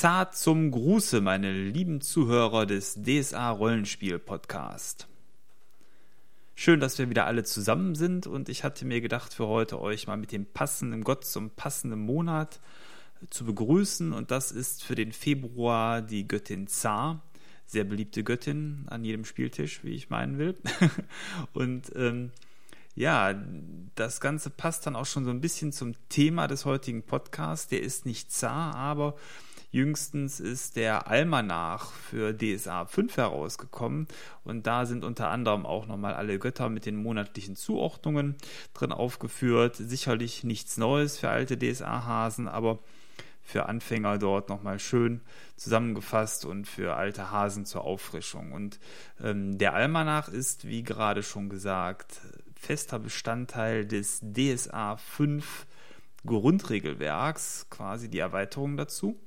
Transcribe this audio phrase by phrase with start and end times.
[0.00, 5.06] Zart zum Gruße, meine lieben Zuhörer des DSA Rollenspiel Podcast.
[6.54, 10.06] Schön, dass wir wieder alle zusammen sind und ich hatte mir gedacht, für heute euch
[10.06, 12.60] mal mit dem passenden Gott zum passenden Monat
[13.28, 17.20] zu begrüßen und das ist für den Februar die Göttin Zar,
[17.66, 20.54] sehr beliebte Göttin an jedem Spieltisch, wie ich meinen will.
[21.52, 22.30] und ähm,
[22.94, 23.34] ja,
[23.96, 27.68] das Ganze passt dann auch schon so ein bisschen zum Thema des heutigen Podcasts.
[27.68, 29.14] Der ist nicht zar, aber
[29.70, 34.08] jüngstens ist der Almanach für DSA 5 herausgekommen
[34.44, 38.36] und da sind unter anderem auch nochmal alle Götter mit den monatlichen Zuordnungen
[38.74, 39.76] drin aufgeführt.
[39.76, 42.80] Sicherlich nichts Neues für alte DSA-Hasen, aber
[43.42, 45.20] für Anfänger dort nochmal schön
[45.56, 48.52] zusammengefasst und für alte Hasen zur Auffrischung.
[48.52, 48.78] Und
[49.22, 52.20] ähm, der Almanach ist, wie gerade schon gesagt,
[52.54, 55.66] fester Bestandteil des DSA 5
[56.26, 59.18] Grundregelwerks, quasi die Erweiterung dazu.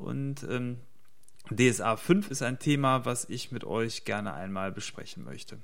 [0.00, 0.78] Und ähm,
[1.50, 5.58] DSA 5 ist ein Thema, was ich mit euch gerne einmal besprechen möchte.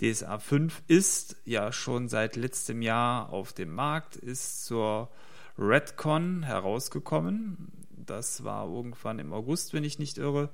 [0.00, 5.10] DSA 5 ist ja schon seit letztem Jahr auf dem Markt, ist zur
[5.58, 7.72] Redcon herausgekommen.
[7.90, 10.50] Das war irgendwann im August, wenn ich nicht irre,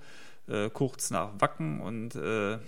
[0.47, 2.59] äh, kurz nach Wacken und äh,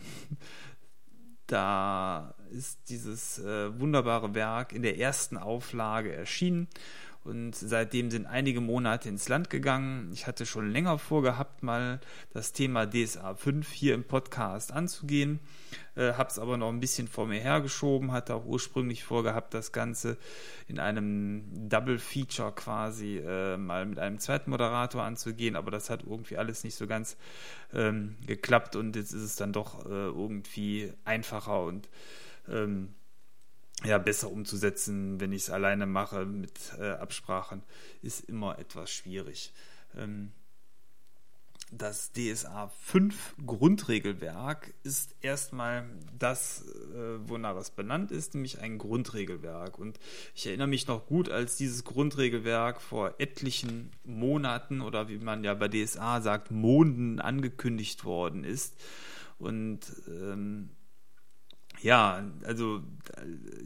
[1.46, 6.68] da ist dieses äh, wunderbare Werk in der ersten Auflage erschienen
[7.26, 10.10] und seitdem sind einige Monate ins Land gegangen.
[10.12, 12.00] Ich hatte schon länger vorgehabt, mal
[12.32, 15.40] das Thema DSA 5 hier im Podcast anzugehen,
[15.96, 19.72] äh, habe es aber noch ein bisschen vor mir hergeschoben, hatte auch ursprünglich vorgehabt, das
[19.72, 20.16] Ganze
[20.68, 26.04] in einem Double Feature quasi äh, mal mit einem zweiten Moderator anzugehen, aber das hat
[26.04, 27.16] irgendwie alles nicht so ganz
[27.74, 31.88] ähm, geklappt und jetzt ist es dann doch äh, irgendwie einfacher und
[32.48, 32.94] ähm,
[33.84, 37.62] ja, besser umzusetzen, wenn ich es alleine mache mit äh, Absprachen,
[38.02, 39.52] ist immer etwas schwierig.
[39.94, 40.32] Ähm,
[41.72, 45.84] das DSA 5 Grundregelwerk ist erstmal
[46.16, 46.64] das,
[46.94, 49.78] äh, wonach es benannt ist, nämlich ein Grundregelwerk.
[49.78, 49.98] Und
[50.34, 55.54] ich erinnere mich noch gut, als dieses Grundregelwerk vor etlichen Monaten oder wie man ja
[55.54, 58.76] bei DSA sagt, Monden angekündigt worden ist.
[59.38, 60.70] Und ähm,
[61.80, 62.82] ja, also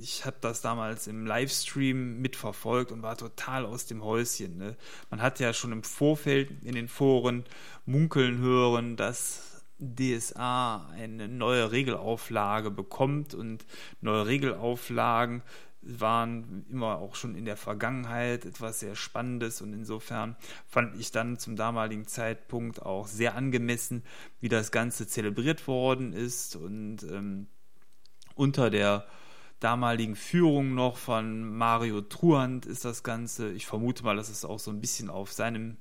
[0.01, 4.59] ich habe das damals im Livestream mitverfolgt und war total aus dem Häuschen.
[4.59, 4.77] Ne?
[5.11, 7.45] Man hat ja schon im Vorfeld in den Foren
[7.87, 13.65] munkeln hören, dass DSA eine neue Regelauflage bekommt und
[14.01, 15.43] neue Regelauflagen
[15.83, 21.39] waren immer auch schon in der Vergangenheit etwas sehr Spannendes und insofern fand ich dann
[21.39, 24.05] zum damaligen Zeitpunkt auch sehr angemessen,
[24.41, 27.47] wie das Ganze zelebriert worden ist und ähm,
[28.35, 29.07] unter der
[29.61, 33.53] damaligen Führung noch von Mario Truand ist das Ganze.
[33.53, 35.77] Ich vermute mal, dass es auch so ein bisschen auf seinem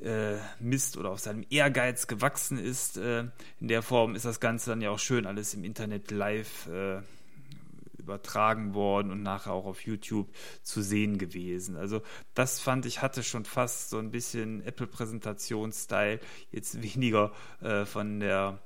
[0.00, 2.96] äh, Mist oder auf seinem Ehrgeiz gewachsen ist.
[2.96, 3.24] Äh,
[3.60, 7.00] in der Form ist das Ganze dann ja auch schön alles im Internet live äh,
[7.98, 10.28] übertragen worden und nachher auch auf YouTube
[10.62, 11.76] zu sehen gewesen.
[11.76, 12.02] Also
[12.34, 16.20] das fand ich hatte schon fast so ein bisschen Apple-Präsentationsstyle,
[16.52, 18.58] jetzt weniger äh, von der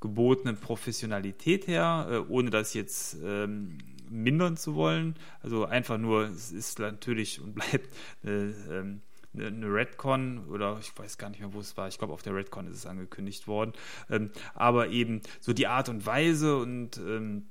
[0.00, 3.78] gebotenen Professionalität her, äh, ohne das jetzt ähm,
[4.10, 5.16] mindern zu wollen.
[5.42, 7.88] Also einfach nur, es ist natürlich und bleibt
[8.22, 9.02] eine, ähm,
[9.36, 11.88] eine Redcon oder ich weiß gar nicht mehr, wo es war.
[11.88, 13.72] Ich glaube, auf der Redcon ist es angekündigt worden.
[14.10, 17.46] Ähm, aber eben so die Art und Weise und ähm,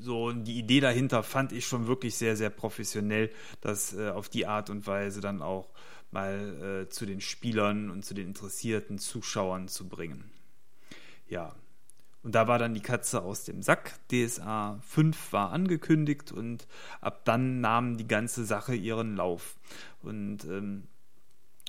[0.00, 3.30] so die Idee dahinter fand ich schon wirklich sehr, sehr professionell,
[3.60, 5.70] das äh, auf die Art und Weise dann auch
[6.12, 10.35] mal äh, zu den Spielern und zu den interessierten Zuschauern zu bringen
[11.28, 11.54] ja,
[12.26, 14.00] und da war dann die Katze aus dem Sack.
[14.10, 16.66] DSA 5 war angekündigt und
[17.00, 19.54] ab dann nahm die ganze Sache ihren Lauf.
[20.02, 20.88] Und ähm,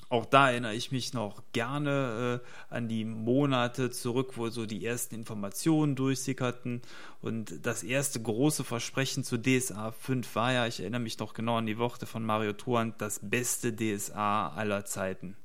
[0.08, 4.84] auch da erinnere ich mich noch gerne äh, an die Monate zurück, wo so die
[4.84, 6.82] ersten Informationen durchsickerten.
[7.20, 11.58] Und das erste große Versprechen zu DSA 5 war ja, ich erinnere mich noch genau
[11.58, 15.36] an die Worte von Mario Tuand, das beste DSA aller Zeiten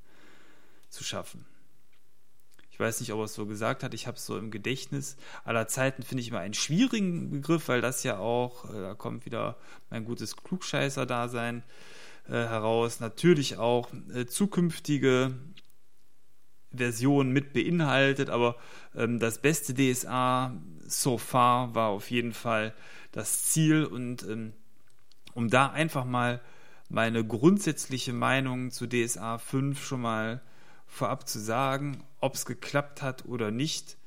[0.90, 1.53] zu schaffen.
[2.74, 3.94] Ich weiß nicht, ob er es so gesagt hat.
[3.94, 5.16] Ich habe es so im Gedächtnis.
[5.44, 9.28] Aller Zeiten finde ich immer einen schwierigen Begriff, weil das ja auch, äh, da kommt
[9.28, 9.58] wieder
[9.92, 11.62] mein gutes Klugscheißer-Dasein
[12.28, 13.00] äh, heraus.
[13.00, 15.36] Natürlich auch äh, zukünftige
[16.72, 18.56] Versionen mit beinhaltet, aber
[18.96, 22.74] ähm, das beste DSA so far war auf jeden Fall
[23.12, 24.52] das Ziel und ähm,
[25.36, 26.42] um da einfach mal
[26.90, 30.42] meine grundsätzliche Meinung zu DSA 5 schon mal
[30.94, 33.98] vorab zu sagen, ob es geklappt hat oder nicht.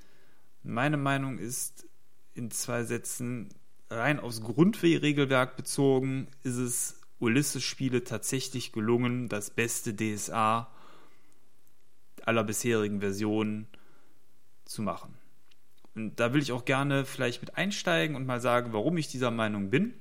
[0.62, 1.86] Meine Meinung ist
[2.34, 3.48] in zwei Sätzen
[3.90, 10.70] rein aufs Grundregelwerk bezogen, ist es Ulysses Spiele tatsächlich gelungen, das beste DSA
[12.24, 13.66] aller bisherigen Versionen
[14.64, 15.14] zu machen.
[15.94, 19.30] Und da will ich auch gerne vielleicht mit einsteigen und mal sagen, warum ich dieser
[19.30, 19.94] Meinung bin.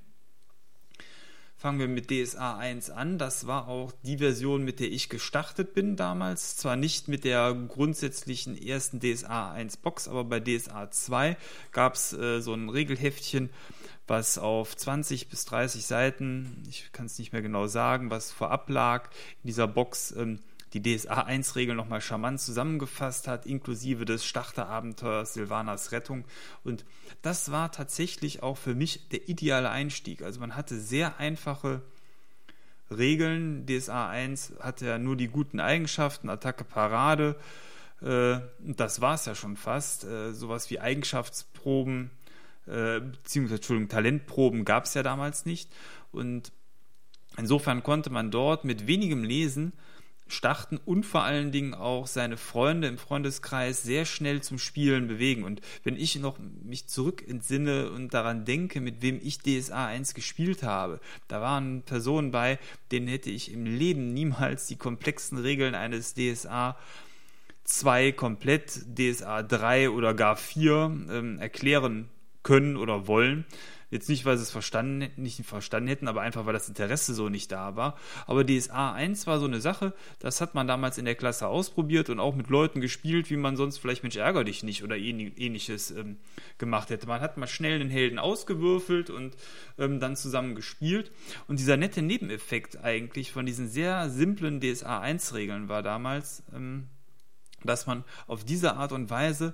[1.65, 3.17] Fangen wir mit DSA 1 an.
[3.17, 6.57] Das war auch die Version, mit der ich gestartet bin damals.
[6.57, 11.35] Zwar nicht mit der grundsätzlichen ersten DSA 1 Box, aber bei DSA 2
[11.71, 13.49] gab es äh, so ein Regelheftchen,
[14.05, 18.69] was auf 20 bis 30 Seiten, ich kann es nicht mehr genau sagen, was vorab
[18.69, 19.09] lag
[19.41, 20.11] in dieser Box.
[20.15, 20.41] Ähm,
[20.75, 26.25] die DSA 1-Regel nochmal charmant zusammengefasst hat, inklusive des Starterabenteuers Silvanas Rettung.
[26.63, 26.83] Und
[27.21, 30.21] das war tatsächlich auch für mich der ideale Einstieg.
[30.21, 31.81] Also man hatte sehr einfache
[32.91, 33.65] Regeln.
[33.65, 37.37] DSA 1 hatte ja nur die guten Eigenschaften, Attacke, Parade.
[38.01, 40.03] Äh, das war es ja schon fast.
[40.03, 42.11] Äh, sowas wie Eigenschaftsproben,
[42.67, 45.71] äh, beziehungsweise Entschuldigung, Talentproben gab es ja damals nicht.
[46.11, 46.51] Und
[47.37, 49.71] insofern konnte man dort mit wenigem Lesen
[50.27, 55.43] starten und vor allen Dingen auch seine Freunde im Freundeskreis sehr schnell zum Spielen bewegen.
[55.43, 60.13] Und wenn ich noch mich zurück entsinne und daran denke, mit wem ich DSA 1
[60.13, 62.59] gespielt habe, da waren Personen bei,
[62.91, 66.77] denen hätte ich im Leben niemals die komplexen Regeln eines DSA
[67.65, 72.09] 2 komplett, DSA 3 oder gar 4 ähm, erklären
[72.43, 73.45] können oder wollen.
[73.91, 77.29] Jetzt nicht, weil sie es verstanden, nicht verstanden hätten, aber einfach, weil das Interesse so
[77.29, 77.97] nicht da war.
[78.25, 82.09] Aber DSA 1 war so eine Sache, das hat man damals in der Klasse ausprobiert
[82.09, 85.91] und auch mit Leuten gespielt, wie man sonst vielleicht Mensch ärger dich nicht oder ähnliches
[85.91, 86.17] ähm,
[86.57, 87.07] gemacht hätte.
[87.07, 89.35] Man hat mal schnell den Helden ausgewürfelt und
[89.77, 91.11] ähm, dann zusammen gespielt.
[91.47, 96.87] Und dieser nette Nebeneffekt eigentlich von diesen sehr simplen DSA 1 Regeln war damals, ähm,
[97.63, 99.53] dass man auf diese Art und Weise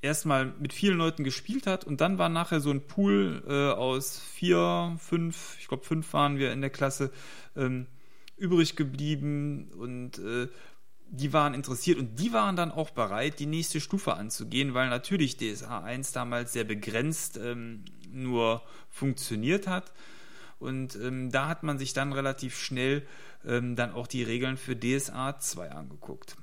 [0.00, 4.20] erstmal mit vielen Leuten gespielt hat und dann war nachher so ein Pool äh, aus
[4.20, 7.10] vier, fünf, ich glaube fünf waren wir in der Klasse
[7.56, 7.86] ähm,
[8.36, 10.48] übrig geblieben und äh,
[11.10, 15.36] die waren interessiert und die waren dann auch bereit, die nächste Stufe anzugehen, weil natürlich
[15.36, 19.92] DSA 1 damals sehr begrenzt ähm, nur funktioniert hat.
[20.58, 23.06] Und ähm, da hat man sich dann relativ schnell
[23.46, 26.36] ähm, dann auch die Regeln für DSA 2 angeguckt.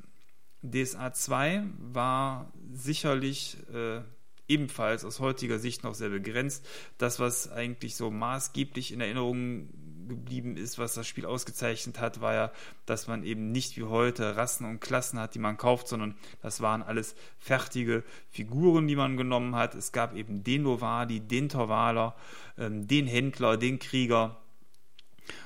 [0.72, 4.02] DSA 2 war sicherlich äh,
[4.48, 6.66] ebenfalls aus heutiger Sicht noch sehr begrenzt.
[6.98, 9.70] Das, was eigentlich so maßgeblich in Erinnerung
[10.08, 12.52] geblieben ist, was das Spiel ausgezeichnet hat, war ja,
[12.86, 16.62] dass man eben nicht wie heute Rassen und Klassen hat, die man kauft, sondern das
[16.62, 19.74] waren alles fertige Figuren, die man genommen hat.
[19.74, 22.16] Es gab eben den Novardi, den Torvaler,
[22.58, 24.45] ähm, den Händler, den Krieger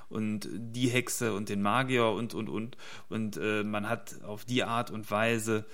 [0.10, 2.78] und die Hexe und den Magier und, und, und.
[3.10, 5.66] Und äh, man hat auf die Art und Weise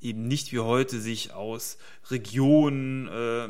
[0.00, 1.78] eben nicht wie heute sich aus
[2.10, 3.48] Regionen äh,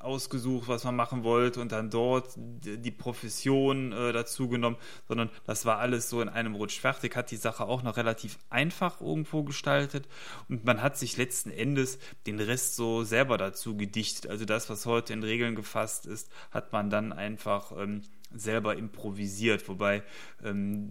[0.00, 5.66] ausgesucht, was man machen wollte und dann dort die Profession äh, dazu genommen, sondern das
[5.66, 9.42] war alles so in einem Rutsch fertig, hat die Sache auch noch relativ einfach irgendwo
[9.42, 10.08] gestaltet
[10.48, 14.30] und man hat sich letzten Endes den Rest so selber dazu gedichtet.
[14.30, 19.68] Also das, was heute in Regeln gefasst ist, hat man dann einfach ähm, selber improvisiert,
[19.68, 20.02] wobei
[20.44, 20.90] ähm,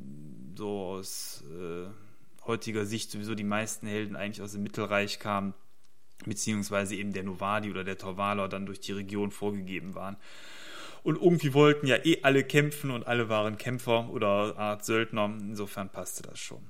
[0.58, 1.88] so aus äh,
[2.46, 5.54] heutiger Sicht sowieso die meisten Helden eigentlich aus dem Mittelreich kamen,
[6.26, 10.18] beziehungsweise eben der Novadi oder der Torvaler dann durch die Region vorgegeben waren.
[11.04, 15.90] Und irgendwie wollten ja eh alle kämpfen und alle waren Kämpfer oder Art Söldner, insofern
[15.90, 16.62] passte das schon.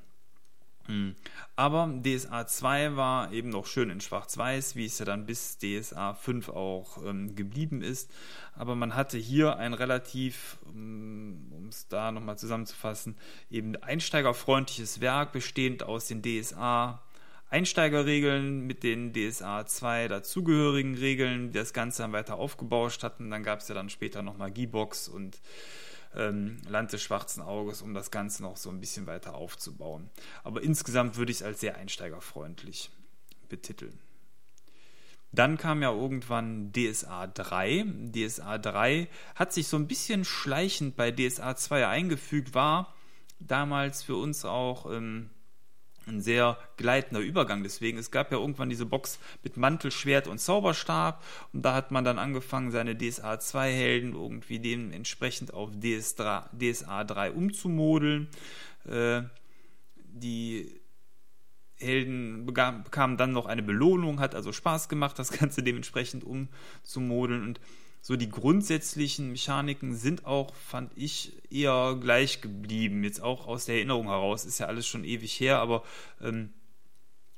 [0.89, 1.15] Hm.
[1.55, 6.15] Aber DSA 2 war eben noch schön in Schwarz-Weiß, wie es ja dann bis DSA
[6.15, 8.12] 5 auch ähm, geblieben ist.
[8.55, 13.15] Aber man hatte hier ein relativ, ähm, um es da nochmal zusammenzufassen,
[13.51, 17.03] eben einsteigerfreundliches Werk, bestehend aus den DSA
[17.51, 23.29] Einsteigerregeln mit den DSA 2 dazugehörigen Regeln, die das Ganze dann weiter aufgebauscht hatten.
[23.29, 25.39] Dann gab es ja dann später noch Magiebox und
[26.15, 30.09] ähm, Land des schwarzen Auges, um das Ganze noch so ein bisschen weiter aufzubauen.
[30.43, 32.91] Aber insgesamt würde ich es als sehr einsteigerfreundlich
[33.47, 33.99] betiteln.
[35.31, 37.85] Dann kam ja irgendwann DSA 3.
[38.15, 42.95] DSA 3 hat sich so ein bisschen schleichend bei DSA 2 eingefügt, war
[43.39, 45.29] damals für uns auch ähm,
[46.09, 47.63] ein sehr gleitender Übergang.
[47.63, 51.23] Deswegen, es gab ja irgendwann diese Box mit Mantel, Schwert und Zauberstab
[51.53, 57.03] und da hat man dann angefangen, seine DSA 2 Helden irgendwie dementsprechend auf DS3, DSA
[57.03, 58.27] 3 umzumodeln.
[58.85, 59.23] Äh,
[59.95, 60.79] die
[61.75, 67.61] Helden bekamen dann noch eine Belohnung, hat also Spaß gemacht, das Ganze dementsprechend umzumodeln und
[68.01, 73.03] so die grundsätzlichen Mechaniken sind auch, fand ich, eher gleich geblieben.
[73.03, 75.83] Jetzt auch aus der Erinnerung heraus, ist ja alles schon ewig her, aber
[76.21, 76.49] ähm,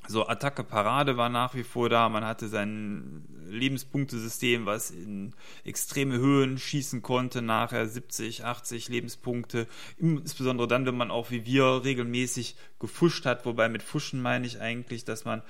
[0.07, 2.09] So, Attacke Parade war nach wie vor da.
[2.09, 9.67] Man hatte sein Lebenspunktesystem, was in extreme Höhen schießen konnte, nachher 70, 80 Lebenspunkte.
[9.97, 13.45] Insbesondere dann, wenn man auch wie wir regelmäßig gefuscht hat.
[13.45, 15.43] Wobei mit Fuschen meine ich eigentlich, dass man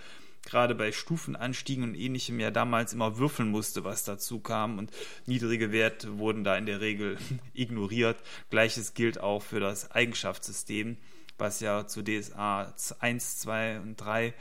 [0.43, 4.91] gerade bei Stufenanstiegen und ähnlichem ja damals immer würfeln musste, was dazu kam und
[5.25, 7.17] niedrige Werte wurden da in der Regel
[7.53, 8.17] ignoriert.
[8.49, 10.97] Gleiches gilt auch für das Eigenschaftssystem
[11.41, 14.33] was ja zu DSA 1, 2 und 3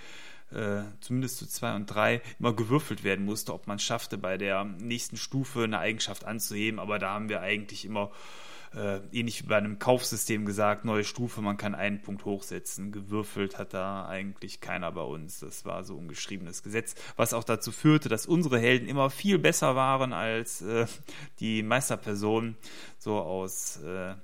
[0.52, 4.64] äh, zumindest zu 2 und 3 immer gewürfelt werden musste, ob man schaffte, bei der
[4.64, 6.78] nächsten Stufe eine Eigenschaft anzuheben.
[6.78, 8.10] Aber da haben wir eigentlich immer
[8.74, 12.92] äh, ähnlich wie bei einem Kaufsystem gesagt, neue Stufe, man kann einen Punkt hochsetzen.
[12.92, 15.40] Gewürfelt hat da eigentlich keiner bei uns.
[15.40, 19.38] Das war so ein geschriebenes Gesetz, was auch dazu führte, dass unsere Helden immer viel
[19.38, 20.86] besser waren als äh,
[21.40, 22.56] die Meisterpersonen,
[22.98, 24.14] so aus äh,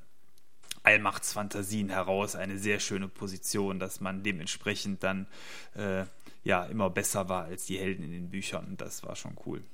[0.85, 5.27] Allmachtsfantasien heraus eine sehr schöne Position, dass man dementsprechend dann
[5.75, 6.05] äh,
[6.45, 8.77] ja immer besser war als die Helden in den Büchern.
[8.77, 9.65] Das war schon cool.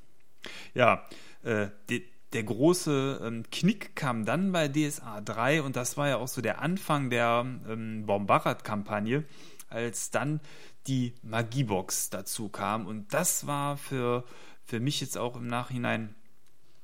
[0.72, 1.06] Ja,
[1.42, 6.16] äh, die, der große ähm, Knick kam dann bei DSA 3 und das war ja
[6.16, 9.24] auch so der Anfang der ähm, Bombarat-Kampagne,
[9.68, 10.40] als dann
[10.86, 12.86] die Magiebox dazu kam.
[12.86, 14.24] Und das war für,
[14.64, 16.14] für mich jetzt auch im Nachhinein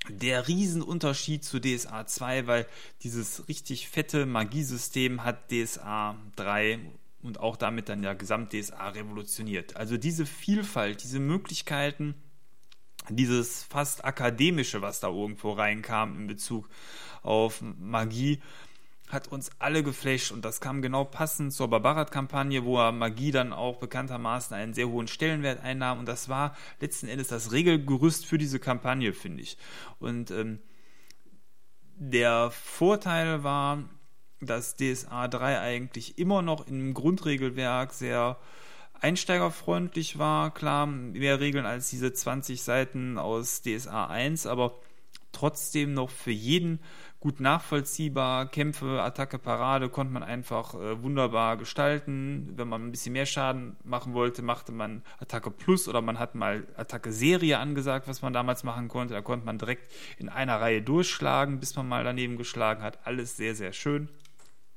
[0.09, 2.67] der Riesenunterschied zu DSA 2, weil
[3.03, 6.79] dieses richtig fette Magiesystem hat DSA 3
[7.23, 9.77] und auch damit dann ja Gesamt DSA revolutioniert.
[9.77, 12.15] Also diese Vielfalt, diese Möglichkeiten,
[13.11, 16.69] dieses fast akademische, was da irgendwo reinkam in Bezug
[17.23, 18.41] auf Magie,
[19.09, 23.53] hat uns alle geflasht und das kam genau passend zur Barbarat-Kampagne, wo er Magie dann
[23.53, 28.39] auch bekanntermaßen einen sehr hohen Stellenwert einnahm und das war letzten Endes das Regelgerüst für
[28.39, 29.57] diese Kampagne, finde ich.
[29.99, 30.61] Und ähm,
[31.97, 33.83] der Vorteil war,
[34.41, 38.39] dass DSA 3 eigentlich immer noch im Grundregelwerk sehr
[39.01, 40.53] einsteigerfreundlich war.
[40.53, 44.75] Klar, mehr Regeln als diese 20 Seiten aus DSA 1, aber
[45.33, 46.81] trotzdem noch für jeden
[47.21, 48.49] gut nachvollziehbar.
[48.49, 52.53] Kämpfe, Attacke, Parade konnte man einfach äh, wunderbar gestalten.
[52.57, 56.35] Wenn man ein bisschen mehr Schaden machen wollte, machte man Attacke Plus oder man hat
[56.35, 59.15] mal Attacke Serie angesagt, was man damals machen konnte.
[59.15, 62.99] Da konnte man direkt in einer Reihe durchschlagen, bis man mal daneben geschlagen hat.
[63.05, 64.09] Alles sehr, sehr schön.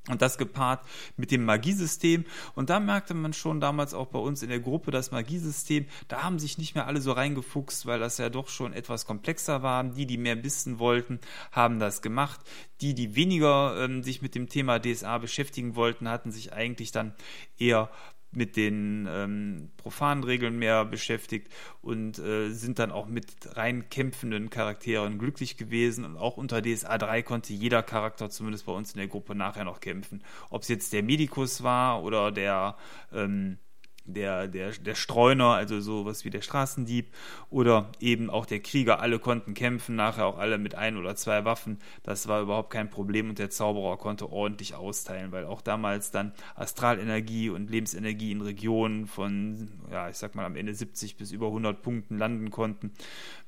[0.08, 0.84] Und das gepaart
[1.16, 2.24] mit dem Magiesystem.
[2.56, 6.24] Und da merkte man schon damals auch bei uns in der Gruppe das Magiesystem, da
[6.24, 9.84] haben sich nicht mehr alle so reingefuchst, weil das ja doch schon etwas komplexer war.
[9.84, 11.20] Die, die mehr wissen wollten,
[11.52, 12.40] haben das gemacht.
[12.80, 17.14] Die, die weniger ähm, sich mit dem Thema DSA beschäftigen wollten, hatten sich eigentlich dann
[17.56, 17.88] eher
[18.32, 21.48] mit den ähm, profanen Regeln mehr beschäftigt
[21.80, 26.04] und äh, sind dann auch mit rein kämpfenden Charakteren glücklich gewesen.
[26.04, 29.64] Und auch unter DSA 3 konnte jeder Charakter, zumindest bei uns in der Gruppe, nachher
[29.64, 30.22] noch kämpfen.
[30.50, 32.76] Ob es jetzt der Medikus war oder der
[33.12, 33.58] ähm,
[34.04, 37.12] der, der, der Streuner, also sowas wie der Straßendieb
[37.50, 39.00] oder eben auch der Krieger.
[39.00, 41.78] Alle konnten kämpfen, nachher auch alle mit ein oder zwei Waffen.
[42.02, 46.32] Das war überhaupt kein Problem und der Zauberer konnte ordentlich austeilen, weil auch damals dann
[46.54, 51.46] Astralenergie und Lebensenergie in Regionen von, ja, ich sag mal am Ende 70 bis über
[51.46, 52.92] 100 Punkten landen konnten,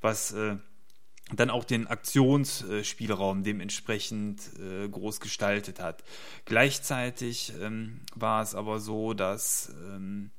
[0.01, 0.57] was äh,
[1.33, 6.05] dann auch den Aktionsspielraum dementsprechend äh, groß gestaltet hat.
[6.45, 10.31] Gleichzeitig ähm, war es aber so, dass ähm,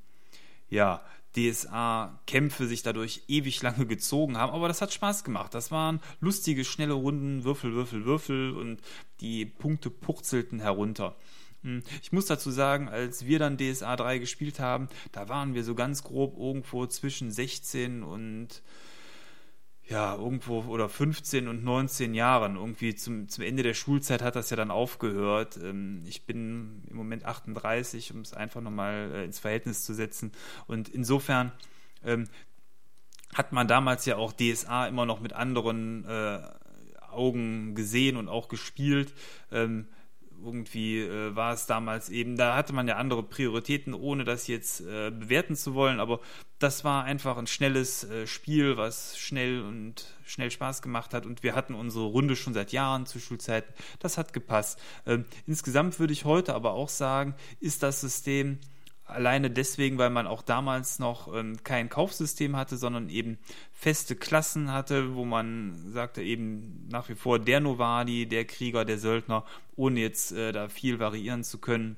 [0.69, 1.01] ja,
[1.35, 5.53] DSA-Kämpfe sich dadurch ewig lange gezogen haben, aber das hat Spaß gemacht.
[5.53, 8.81] Das waren lustige, schnelle Runden, Würfel, Würfel, Würfel und
[9.19, 11.15] die Punkte purzelten herunter.
[11.63, 15.63] Hm, ich muss dazu sagen, als wir dann DSA 3 gespielt haben, da waren wir
[15.63, 18.61] so ganz grob irgendwo zwischen 16 und
[19.87, 22.55] ja, irgendwo oder 15 und 19 Jahren.
[22.55, 25.57] Irgendwie zum, zum Ende der Schulzeit hat das ja dann aufgehört.
[25.61, 30.31] Ähm, ich bin im Moment 38, um es einfach nochmal äh, ins Verhältnis zu setzen.
[30.67, 31.51] Und insofern
[32.03, 32.27] ähm,
[33.33, 36.39] hat man damals ja auch DSA immer noch mit anderen äh,
[37.11, 39.13] Augen gesehen und auch gespielt.
[39.51, 39.87] Ähm,
[40.45, 44.81] irgendwie äh, war es damals eben, da hatte man ja andere Prioritäten, ohne das jetzt
[44.81, 46.19] äh, bewerten zu wollen, aber
[46.59, 51.43] das war einfach ein schnelles äh, Spiel, was schnell und schnell Spaß gemacht hat und
[51.43, 54.79] wir hatten unsere Runde schon seit Jahren zu Schulzeiten, das hat gepasst.
[55.05, 58.59] Ähm, insgesamt würde ich heute aber auch sagen, ist das System
[59.05, 63.37] Alleine deswegen, weil man auch damals noch ähm, kein Kaufsystem hatte, sondern eben
[63.71, 68.97] feste Klassen hatte, wo man sagte eben nach wie vor der Novadi, der Krieger, der
[68.97, 69.45] Söldner,
[69.75, 71.97] ohne jetzt äh, da viel variieren zu können,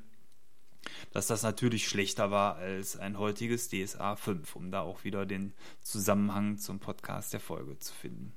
[1.13, 5.53] dass das natürlich schlechter war als ein heutiges DSA 5, um da auch wieder den
[5.81, 8.33] Zusammenhang zum Podcast der Folge zu finden.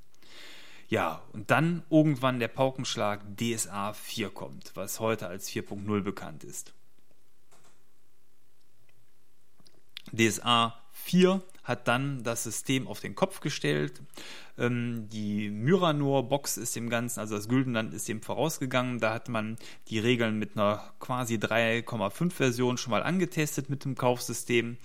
[0.88, 6.72] Ja, und dann irgendwann der Paukenschlag DSA 4 kommt, was heute als 4.0 bekannt ist.
[10.12, 14.02] DSA 4 hat dann das System auf den Kopf gestellt.
[14.58, 18.98] Ähm, die Myranor-Box ist dem Ganzen, also das Güldenland ist dem vorausgegangen.
[18.98, 19.56] Da hat man
[19.88, 24.78] die Regeln mit einer quasi 3,5-Version schon mal angetestet mit dem Kaufsystem.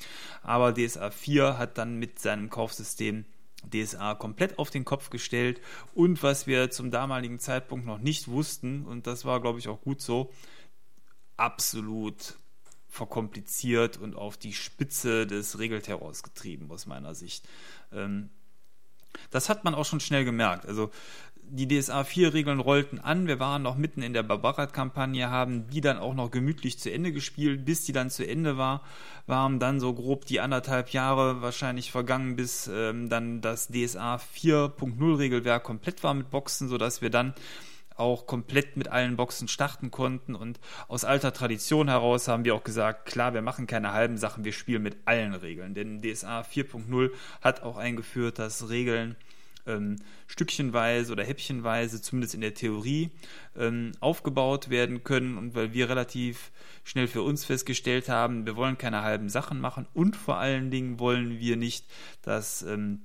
[0.44, 3.26] Aber DSA 4 hat dann mit seinem Kaufsystem
[3.72, 5.60] DSA komplett auf den Kopf gestellt
[5.96, 9.82] und was wir zum damaligen Zeitpunkt noch nicht wussten, und das war, glaube ich, auch
[9.82, 10.32] gut so,
[11.38, 12.36] absolut
[12.96, 17.48] verkompliziert und auf die Spitze des Regelterrors getrieben, aus meiner Sicht.
[17.92, 18.30] Ähm,
[19.30, 20.66] das hat man auch schon schnell gemerkt.
[20.66, 20.92] Also
[21.48, 25.82] die DSA 4 Regeln rollten an, wir waren noch mitten in der Barbarat-Kampagne, haben die
[25.82, 28.82] dann auch noch gemütlich zu Ende gespielt, bis die dann zu Ende war,
[29.28, 35.18] waren dann so grob die anderthalb Jahre wahrscheinlich vergangen, bis ähm, dann das DSA 4.0
[35.18, 37.36] Regelwerk komplett war mit Boxen, sodass wir dann
[37.96, 40.36] auch komplett mit allen Boxen starten konnten.
[40.36, 44.46] Und aus alter Tradition heraus haben wir auch gesagt, klar, wir machen keine halben Sachen,
[44.46, 45.74] wir spielen mit allen Regeln.
[45.74, 49.16] Denn DSA 4.0 hat auch eingeführt, dass Regeln
[49.68, 53.12] ähm, stückchenweise oder häppchenweise, zumindest in der Theorie,
[53.58, 55.38] ähm, aufgebaut werden können.
[55.38, 56.52] Und weil wir relativ
[56.84, 61.00] schnell für uns festgestellt haben, wir wollen keine halben Sachen machen und vor allen Dingen
[61.00, 61.86] wollen wir nicht,
[62.22, 63.02] dass ähm,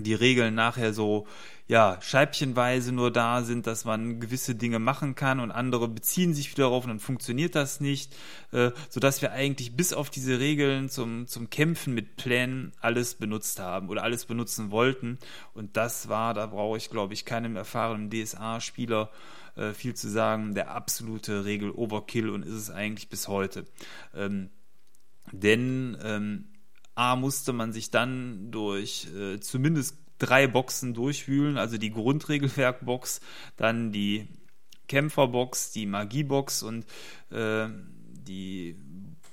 [0.00, 1.26] die Regeln nachher so
[1.68, 6.52] ja, scheibchenweise nur da sind, dass man gewisse Dinge machen kann und andere beziehen sich
[6.52, 8.14] wieder darauf und dann funktioniert das nicht,
[8.52, 13.58] äh, sodass wir eigentlich bis auf diese Regeln zum, zum Kämpfen mit Plänen alles benutzt
[13.58, 15.18] haben oder alles benutzen wollten.
[15.54, 19.10] Und das war, da brauche ich, glaube ich, keinem erfahrenen DSA-Spieler
[19.56, 23.66] äh, viel zu sagen, der absolute Regel-Overkill und ist es eigentlich bis heute.
[24.14, 24.50] Ähm,
[25.32, 26.44] denn ähm,
[26.96, 33.20] A musste man sich dann durch äh, zumindest drei Boxen durchwühlen, also die Grundregelwerkbox,
[33.56, 34.28] dann die
[34.88, 36.86] Kämpferbox, die Magiebox und
[37.30, 37.68] äh,
[38.26, 38.76] die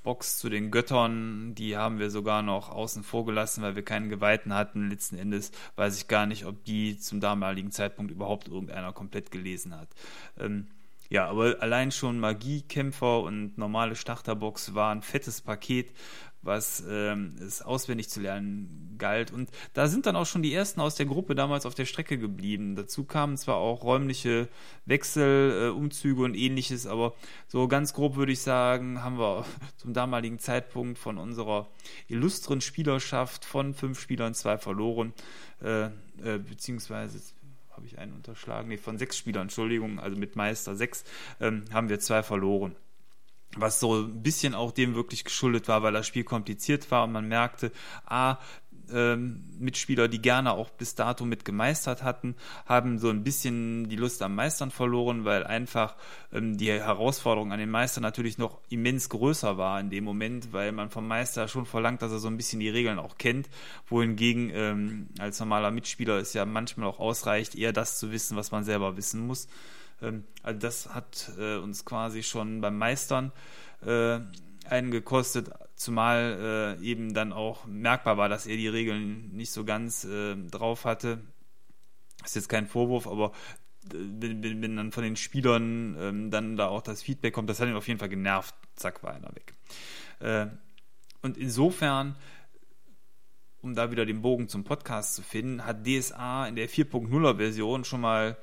[0.04, 4.10] Box zu den Göttern, die haben wir sogar noch außen vor gelassen, weil wir keinen
[4.10, 4.90] Geweihten hatten.
[4.90, 9.74] Letzten Endes weiß ich gar nicht, ob die zum damaligen Zeitpunkt überhaupt irgendeiner komplett gelesen
[9.74, 9.88] hat.
[10.38, 10.68] Ähm,
[11.10, 15.92] ja, aber allein schon Magiekämpfer und normale Starterbox war ein fettes Paket,
[16.44, 19.32] was ähm, es auswendig zu lernen galt.
[19.32, 22.18] Und da sind dann auch schon die ersten aus der Gruppe damals auf der Strecke
[22.18, 22.76] geblieben.
[22.76, 24.48] Dazu kamen zwar auch räumliche
[24.86, 27.14] Wechsel, äh, Umzüge und ähnliches, aber
[27.48, 29.46] so ganz grob würde ich sagen, haben wir
[29.78, 31.68] zum damaligen Zeitpunkt von unserer
[32.08, 35.14] illustren Spielerschaft von fünf Spielern zwei verloren,
[35.62, 35.90] äh, äh,
[36.38, 37.20] beziehungsweise
[37.72, 41.04] habe ich einen unterschlagen, nee, von sechs Spielern, Entschuldigung, also mit Meister sechs,
[41.40, 42.76] ähm, haben wir zwei verloren.
[43.56, 47.12] Was so ein bisschen auch dem wirklich geschuldet war, weil das Spiel kompliziert war und
[47.12, 47.72] man merkte,
[48.06, 48.38] ah,
[48.92, 52.36] ähm, Mitspieler, die gerne auch bis dato mit gemeistert hatten,
[52.66, 55.96] haben so ein bisschen die Lust am Meistern verloren, weil einfach
[56.32, 60.72] ähm, die Herausforderung an den Meister natürlich noch immens größer war in dem Moment, weil
[60.72, 63.50] man vom Meister schon verlangt, dass er so ein bisschen die Regeln auch kennt,
[63.88, 68.52] wohingegen ähm, als normaler Mitspieler es ja manchmal auch ausreicht, eher das zu wissen, was
[68.52, 69.48] man selber wissen muss.
[70.02, 73.32] Ähm, also das hat äh, uns quasi schon beim Meistern
[73.86, 74.20] äh,
[74.70, 79.66] einen gekostet, zumal äh, eben dann auch merkbar war, dass er die Regeln nicht so
[79.66, 80.08] ganz
[80.52, 81.20] drauf hatte.
[82.24, 83.34] Ist jetzt kein Vorwurf, aber
[83.92, 87.68] wenn, wenn, dann von den Spielern ähm, dann da auch das Feedback kommt, das hat
[87.68, 88.56] ihn auf jeden Fall genervt.
[88.76, 89.54] Zack, war einer weg.
[90.20, 90.48] Äh,
[91.22, 92.16] und insofern,
[93.62, 97.84] um da wieder den Bogen zum Podcast zu finden, hat DSA in der 4.0er Version
[97.84, 98.38] schon mal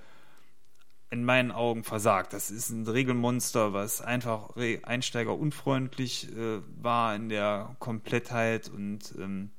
[1.10, 2.32] in meinen Augen versagt.
[2.32, 4.50] Das ist ein Regelmonster, was einfach
[4.84, 9.50] einsteigerunfreundlich äh, war in der Komplettheit und ähm,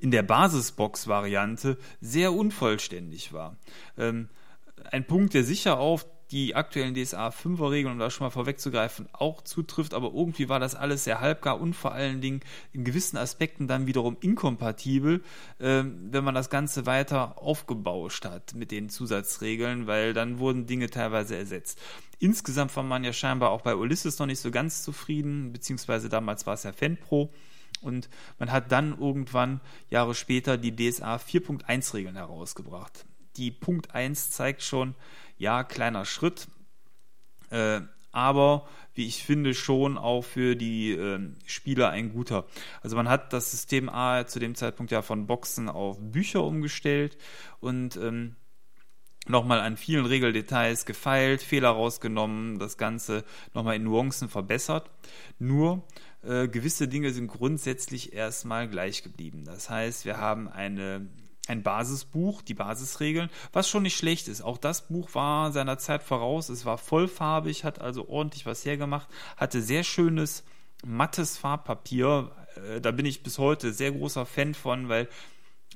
[0.00, 3.56] in der Basisbox-Variante sehr unvollständig war.
[3.96, 4.28] Ähm,
[4.90, 9.08] ein Punkt, der sicher auf die aktuellen DSA 5er Regeln, um da schon mal vorwegzugreifen,
[9.12, 12.40] auch zutrifft, aber irgendwie war das alles sehr halbgar und vor allen Dingen
[12.72, 15.22] in gewissen Aspekten dann wiederum inkompatibel,
[15.58, 20.90] äh, wenn man das Ganze weiter aufgebauscht hat mit den Zusatzregeln, weil dann wurden Dinge
[20.90, 21.80] teilweise ersetzt.
[22.18, 26.46] Insgesamt war man ja scheinbar auch bei Ulysses noch nicht so ganz zufrieden, beziehungsweise damals
[26.46, 27.32] war es ja FanPro.
[27.82, 28.08] Und
[28.38, 29.60] man hat dann irgendwann
[29.90, 33.04] Jahre später die DSA 4.1 Regeln herausgebracht.
[33.36, 34.94] Die Punkt 1 zeigt schon,
[35.36, 36.48] ja, kleiner Schritt,
[37.50, 37.80] äh,
[38.12, 42.46] aber wie ich finde, schon auch für die äh, Spieler ein guter.
[42.80, 47.18] Also man hat das System A zu dem Zeitpunkt ja von Boxen auf Bücher umgestellt
[47.60, 48.36] und ähm,
[49.26, 54.90] nochmal an vielen Regeldetails gefeilt, Fehler rausgenommen, das Ganze nochmal in Nuancen verbessert.
[55.38, 55.82] Nur
[56.22, 59.44] äh, gewisse Dinge sind grundsätzlich erstmal gleich geblieben.
[59.44, 61.08] Das heißt, wir haben eine
[61.46, 64.42] ein Basisbuch, die Basisregeln, was schon nicht schlecht ist.
[64.42, 66.48] Auch das Buch war seiner Zeit voraus.
[66.48, 70.44] Es war vollfarbig, hat also ordentlich was hergemacht, hatte sehr schönes
[70.84, 75.08] mattes Farbpapier, äh, da bin ich bis heute sehr großer Fan von, weil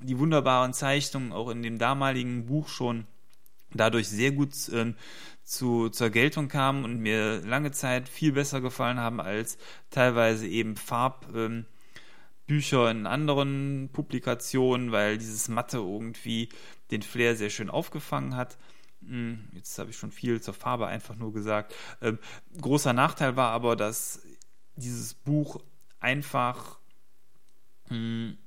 [0.00, 3.06] die wunderbaren Zeichnungen auch in dem damaligen Buch schon
[3.72, 4.94] dadurch sehr gut ähm,
[5.44, 9.58] zu, zur Geltung kamen und mir lange Zeit viel besser gefallen haben als
[9.90, 11.66] teilweise eben Farbbücher ähm,
[12.48, 16.48] in anderen Publikationen, weil dieses Matte irgendwie
[16.90, 18.56] den Flair sehr schön aufgefangen hat.
[19.06, 21.74] Hm, jetzt habe ich schon viel zur Farbe einfach nur gesagt.
[22.00, 22.18] Ähm,
[22.60, 24.22] großer Nachteil war aber, dass
[24.76, 25.60] dieses Buch
[26.00, 26.78] einfach
[27.88, 28.38] hm,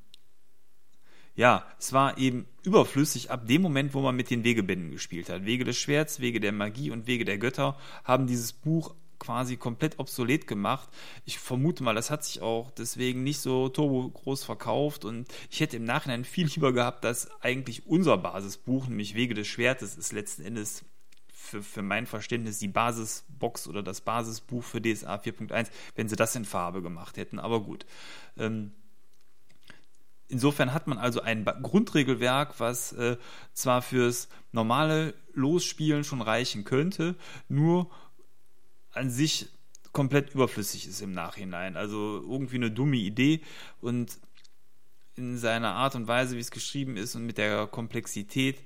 [1.36, 5.46] ja, es war eben überflüssig ab dem Moment, wo man mit den Wegebänden gespielt hat.
[5.46, 10.00] Wege des Schwerts, Wege der Magie und Wege der Götter haben dieses Buch quasi komplett
[10.00, 10.90] obsolet gemacht.
[11.26, 15.60] Ich vermute mal, das hat sich auch deswegen nicht so turbo groß verkauft und ich
[15.60, 20.12] hätte im Nachhinein viel lieber gehabt, dass eigentlich unser Basisbuch, nämlich Wege des Schwertes, ist
[20.12, 20.84] letzten Endes
[21.32, 26.36] für, für mein Verständnis die Basisbox oder das Basisbuch für DSA 4.1, wenn sie das
[26.36, 27.38] in Farbe gemacht hätten.
[27.38, 27.86] Aber gut.
[28.38, 28.72] Ähm,
[30.32, 33.18] Insofern hat man also ein Grundregelwerk, was äh,
[33.52, 37.18] zwar fürs normale Losspielen schon reichen könnte,
[37.50, 37.92] nur
[38.93, 39.47] an sich
[39.91, 41.77] komplett überflüssig ist im Nachhinein.
[41.77, 43.41] Also irgendwie eine dumme Idee
[43.82, 44.17] und
[45.15, 48.58] in seiner Art und Weise, wie es geschrieben ist und mit der Komplexität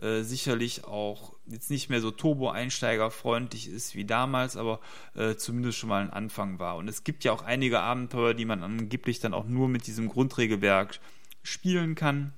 [0.00, 4.80] äh, sicherlich auch jetzt nicht mehr so turbo-einsteigerfreundlich ist wie damals, aber
[5.14, 6.76] äh, zumindest schon mal ein Anfang war.
[6.76, 10.08] Und es gibt ja auch einige Abenteuer, die man angeblich dann auch nur mit diesem
[10.08, 11.00] Grundregelwerk
[11.42, 12.32] spielen kann.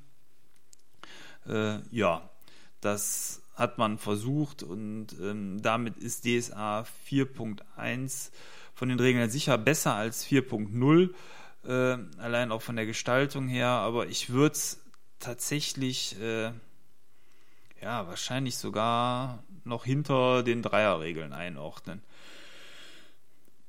[1.48, 2.28] Äh, ja,
[2.80, 8.30] das hat man versucht und ähm, damit ist DSA 4.1
[8.74, 11.10] von den Regeln sicher besser als 4.0,
[11.64, 14.80] äh, allein auch von der Gestaltung her, aber ich würde es
[15.18, 16.52] tatsächlich, äh,
[17.80, 22.02] ja, wahrscheinlich sogar noch hinter den Dreierregeln einordnen.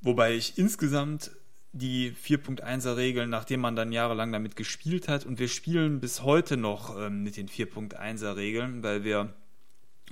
[0.02, 1.32] Wobei ich insgesamt
[1.72, 5.26] die 4.1er Regeln, nachdem man dann jahrelang damit gespielt hat.
[5.26, 9.32] Und wir spielen bis heute noch ähm, mit den 4.1er Regeln, weil wir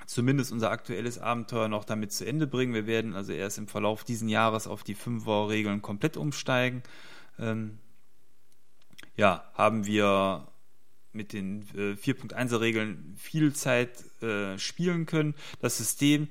[0.07, 2.75] zumindest unser aktuelles Abenteuer noch damit zu Ende bringen.
[2.75, 6.83] Wir werden also erst im Verlauf dieses Jahres auf die 5er Regeln komplett umsteigen.
[7.39, 7.79] Ähm,
[9.17, 10.49] ja, haben wir
[11.13, 15.35] mit den äh, 4.1er Regeln viel Zeit äh, spielen können.
[15.61, 16.29] Das System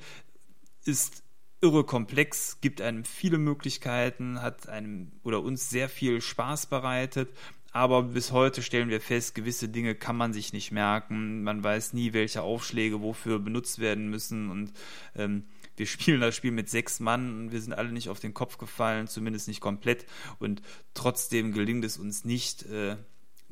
[0.86, 1.24] ist
[1.62, 7.30] irre komplex, gibt einem viele Möglichkeiten, hat einem oder uns sehr viel Spaß bereitet.
[7.76, 11.44] Aber bis heute stellen wir fest, gewisse Dinge kann man sich nicht merken.
[11.44, 14.50] Man weiß nie, welche Aufschläge wofür benutzt werden müssen.
[14.50, 14.72] Und
[15.14, 15.44] ähm,
[15.76, 18.58] wir spielen das Spiel mit sechs Mann und wir sind alle nicht auf den Kopf
[18.58, 20.06] gefallen, zumindest nicht komplett.
[20.40, 20.62] Und
[20.94, 22.96] trotzdem gelingt es uns nicht, äh,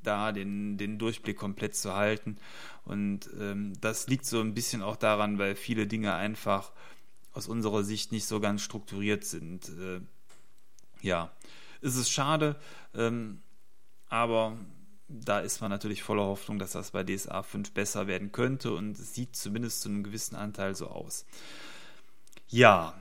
[0.02, 2.38] da den, den Durchblick komplett zu halten.
[2.86, 6.72] Und ähm, das liegt so ein bisschen auch daran, weil viele Dinge einfach
[7.34, 9.68] aus unserer Sicht nicht so ganz strukturiert sind.
[9.68, 10.00] Äh,
[11.02, 11.34] ja,
[11.82, 12.56] es ist schade,
[12.96, 13.42] ähm,
[14.14, 14.56] aber
[15.08, 19.00] da ist man natürlich voller Hoffnung, dass das bei DSA 5 besser werden könnte und
[19.00, 21.26] es sieht zumindest zu einem gewissen Anteil so aus.
[22.48, 22.94] Ja,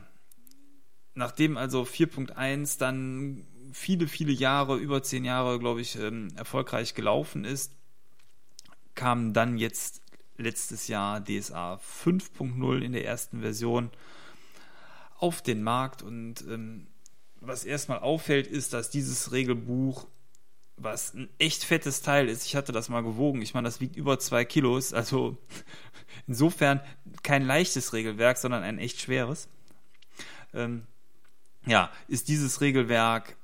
[1.12, 7.44] nachdem also 4.1 dann viele, viele Jahre, über zehn Jahre, glaube ich, ähm, erfolgreich gelaufen
[7.44, 7.72] ist,
[8.94, 10.01] kam dann jetzt
[10.38, 13.90] letztes Jahr DSA 5.0 in der ersten Version
[15.18, 16.87] auf den Markt und ähm,
[17.42, 20.07] was erstmal auffällt, ist, dass dieses Regelbuch,
[20.76, 23.96] was ein echt fettes Teil ist, ich hatte das mal gewogen, ich meine, das wiegt
[23.96, 25.37] über zwei Kilos, also
[26.26, 26.80] insofern
[27.22, 29.48] kein leichtes Regelwerk, sondern ein echt schweres.
[30.54, 30.87] Ähm,
[31.66, 33.37] ja, ist dieses Regelwerk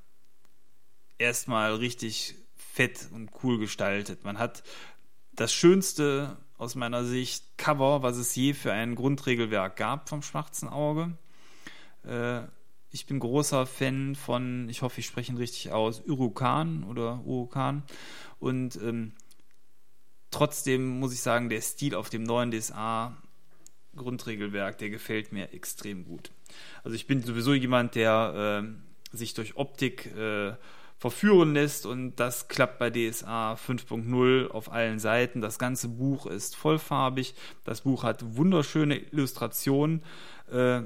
[1.19, 4.25] erstmal richtig fett und cool gestaltet.
[4.25, 4.63] Man hat
[5.33, 10.69] das schönste aus meiner Sicht Cover, was es je für ein Grundregelwerk gab vom Schwarzen
[10.69, 11.17] Auge.
[12.05, 12.43] Äh,
[12.91, 17.83] ich bin großer Fan von, ich hoffe, ich spreche ihn richtig aus, Urukan oder Urukan.
[18.39, 19.13] Und ähm,
[20.31, 23.17] trotzdem muss ich sagen, der Stil auf dem neuen DSA
[23.97, 26.31] Grundregelwerk, der gefällt mir extrem gut.
[26.85, 30.55] Also ich bin sowieso jemand, der äh, sich durch Optik äh,
[30.99, 35.41] verführen lässt und das klappt bei DSA 5.0 auf allen Seiten.
[35.41, 40.03] Das ganze Buch ist vollfarbig, das Buch hat wunderschöne Illustrationen.
[40.51, 40.83] Äh,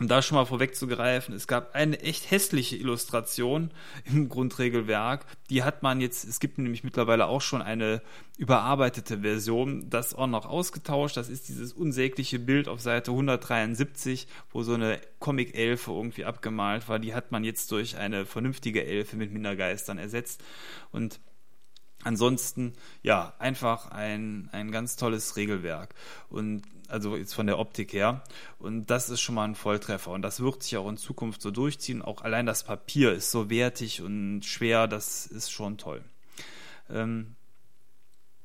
[0.00, 3.70] um da schon mal vorwegzugreifen, es gab eine echt hässliche Illustration
[4.04, 5.24] im Grundregelwerk.
[5.50, 8.02] Die hat man jetzt, es gibt nämlich mittlerweile auch schon eine
[8.36, 11.16] überarbeitete Version, das auch noch ausgetauscht.
[11.16, 16.98] Das ist dieses unsägliche Bild auf Seite 173, wo so eine Comic-Elfe irgendwie abgemalt war.
[16.98, 20.42] Die hat man jetzt durch eine vernünftige Elfe mit Mindergeistern ersetzt.
[20.90, 21.20] Und
[22.02, 25.94] ansonsten, ja, einfach ein, ein ganz tolles Regelwerk.
[26.28, 28.22] Und also jetzt von der Optik her.
[28.58, 30.10] Und das ist schon mal ein Volltreffer.
[30.10, 32.02] Und das wird sich auch in Zukunft so durchziehen.
[32.02, 36.02] Auch allein das Papier ist so wertig und schwer, das ist schon toll.
[36.90, 37.36] Ähm,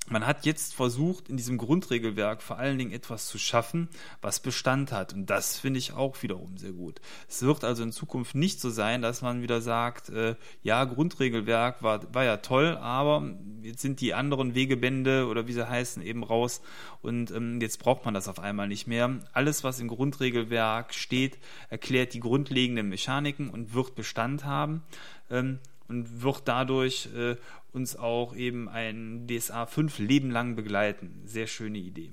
[0.10, 3.90] man hat jetzt versucht, in diesem Grundregelwerk vor allen Dingen etwas zu schaffen,
[4.22, 5.14] was Bestand hat.
[5.14, 7.00] Und das finde ich auch wiederum sehr gut.
[7.28, 11.84] Es wird also in Zukunft nicht so sein, dass man wieder sagt, äh, ja, Grundregelwerk
[11.84, 16.24] war, war ja toll, aber jetzt sind die anderen Wegebände oder wie sie heißen eben
[16.24, 16.62] raus
[17.02, 19.20] und ähm, jetzt braucht man das auf einmal nicht mehr.
[19.34, 21.38] Alles, was im Grundregelwerk steht,
[21.70, 24.84] erklärt die grundlegenden Mechaniken und wird Bestand haben.
[25.30, 27.36] Ähm, und wird dadurch äh,
[27.74, 31.22] uns auch eben ein DSA 5 Leben lang begleiten.
[31.26, 32.12] Sehr schöne Idee.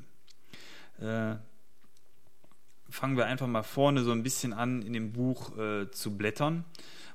[0.98, 1.36] Äh,
[2.88, 6.64] fangen wir einfach mal vorne so ein bisschen an, in dem Buch äh, zu blättern.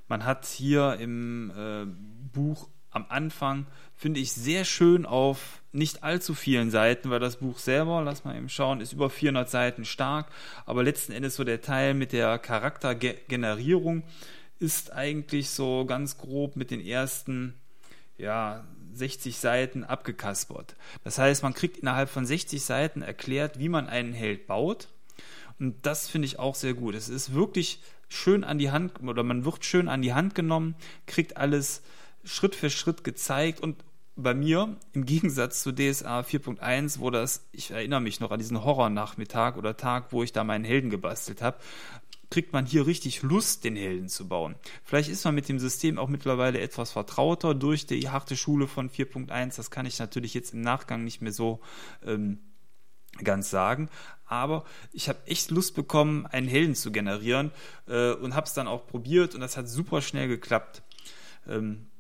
[0.08, 1.86] Man hat hier im äh,
[2.32, 7.58] Buch am Anfang, finde ich, sehr schön auf nicht allzu vielen Seiten, weil das Buch
[7.58, 10.28] selber, lass mal eben schauen, ist über 400 Seiten stark,
[10.66, 14.04] aber letzten Endes so der Teil mit der Charaktergenerierung
[14.62, 17.56] ist eigentlich so ganz grob mit den ersten
[18.18, 20.76] ja, 60 Seiten abgekaspert.
[21.04, 24.88] Das heißt, man kriegt innerhalb von 60 Seiten erklärt, wie man einen Held baut.
[25.60, 26.96] Und das finde ich auch sehr gut.
[26.96, 30.76] Es ist wirklich schön an die Hand oder man wird schön an die Hand genommen,
[31.08, 31.82] kriegt alles
[32.24, 33.84] Schritt für Schritt gezeigt und
[34.16, 38.64] bei mir im Gegensatz zu DSA 4.1, wo das, ich erinnere mich noch an diesen
[38.64, 41.58] Horrornachmittag oder Tag, wo ich da meinen Helden gebastelt habe,
[42.32, 44.56] kriegt man hier richtig Lust, den Helden zu bauen.
[44.84, 48.90] Vielleicht ist man mit dem System auch mittlerweile etwas vertrauter durch die harte Schule von
[48.90, 49.58] 4.1.
[49.58, 51.60] Das kann ich natürlich jetzt im Nachgang nicht mehr so
[52.04, 52.40] ähm,
[53.24, 53.90] ganz sagen.
[54.26, 54.64] Aber
[54.94, 57.52] ich habe echt Lust bekommen, einen Helden zu generieren
[57.88, 60.84] äh, und habe es dann auch probiert und das hat super schnell geklappt.
[61.48, 61.91] Ähm,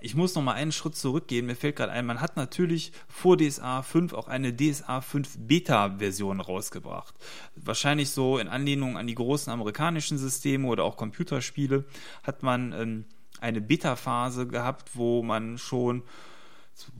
[0.00, 1.46] ich muss noch mal einen Schritt zurückgehen.
[1.46, 6.40] Mir fällt gerade ein, man hat natürlich vor DSA 5 auch eine DSA 5 Beta-Version
[6.40, 7.14] rausgebracht.
[7.56, 11.84] Wahrscheinlich so in Anlehnung an die großen amerikanischen Systeme oder auch Computerspiele
[12.22, 13.04] hat man ähm,
[13.40, 16.02] eine Beta-Phase gehabt, wo man schon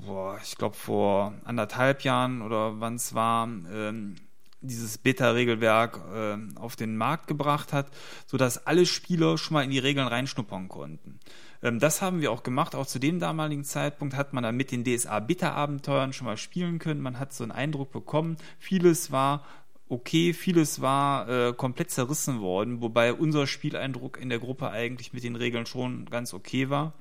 [0.04, 4.16] boah, ich glaube vor anderthalb Jahren oder wann es war, ähm,
[4.60, 7.86] dieses Beta-Regelwerk äh, auf den Markt gebracht hat,
[8.26, 11.18] sodass alle Spieler schon mal in die Regeln reinschnuppern konnten.
[11.62, 12.74] Ähm, das haben wir auch gemacht.
[12.74, 17.00] Auch zu dem damaligen Zeitpunkt hat man dann mit den DSA-Beta-Abenteuern schon mal spielen können.
[17.00, 18.36] Man hat so einen Eindruck bekommen.
[18.58, 19.44] Vieles war
[19.88, 25.24] okay, vieles war äh, komplett zerrissen worden, wobei unser Spieleindruck in der Gruppe eigentlich mit
[25.24, 26.94] den Regeln schon ganz okay war.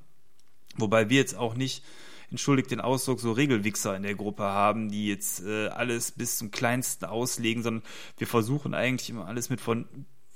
[0.75, 1.83] Wobei wir jetzt auch nicht
[2.31, 6.51] entschuldigt den Ausdruck, so Regelwichser in der Gruppe haben, die jetzt äh, alles bis zum
[6.51, 7.83] Kleinsten auslegen, sondern
[8.17, 9.87] wir versuchen eigentlich immer alles mit von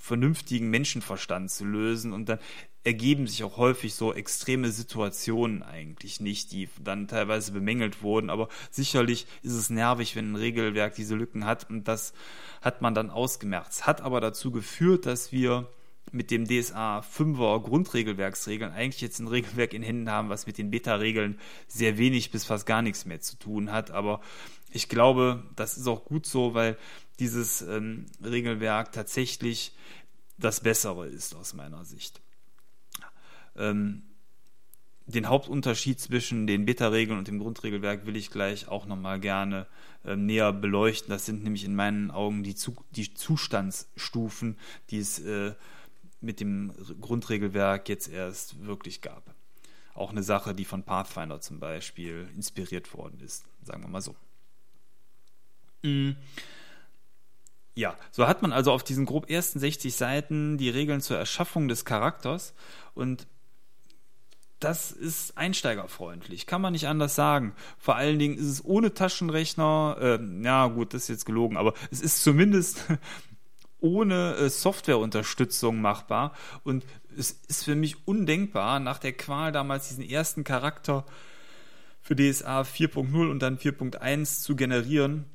[0.03, 2.11] vernünftigen Menschenverstand zu lösen.
[2.11, 2.39] Und dann
[2.83, 8.49] ergeben sich auch häufig so extreme Situationen eigentlich nicht, die dann teilweise bemängelt wurden, aber
[8.69, 11.69] sicherlich ist es nervig, wenn ein Regelwerk diese Lücken hat.
[11.69, 12.13] Und das
[12.61, 13.87] hat man dann ausgemerzt.
[13.87, 15.69] Hat aber dazu geführt, dass wir
[16.11, 20.69] mit dem DSA 5er Grundregelwerksregeln eigentlich jetzt ein Regelwerk in Händen haben, was mit den
[20.69, 23.91] Beta-Regeln sehr wenig bis fast gar nichts mehr zu tun hat.
[23.91, 24.21] Aber
[24.71, 26.77] ich glaube, das ist auch gut so, weil
[27.19, 29.73] dieses ähm, Regelwerk tatsächlich
[30.37, 32.21] das Bessere ist aus meiner Sicht.
[33.55, 34.03] Ähm,
[35.05, 39.67] den Hauptunterschied zwischen den Beta-Regeln und dem Grundregelwerk will ich gleich auch nochmal gerne
[40.05, 41.09] äh, näher beleuchten.
[41.09, 44.57] Das sind nämlich in meinen Augen die, Zu die Zustandsstufen,
[44.89, 45.53] die es äh,
[46.23, 49.23] mit dem Grundregelwerk jetzt erst wirklich gab.
[49.93, 54.15] Auch eine Sache, die von Pathfinder zum Beispiel inspiriert worden ist, sagen wir mal so.
[55.83, 56.15] Mhm.
[57.75, 61.67] Ja, so hat man also auf diesen grob ersten 60 Seiten die Regeln zur Erschaffung
[61.67, 62.53] des Charakters
[62.93, 63.27] und
[64.59, 67.53] das ist einsteigerfreundlich, kann man nicht anders sagen.
[67.77, 71.73] Vor allen Dingen ist es ohne Taschenrechner, äh, ja gut, das ist jetzt gelogen, aber
[71.91, 72.85] es ist zumindest
[73.83, 80.03] ohne äh, Softwareunterstützung machbar und es ist für mich undenkbar, nach der Qual damals diesen
[80.03, 81.05] ersten Charakter
[82.01, 85.25] für DSA 4.0 und dann 4.1 zu generieren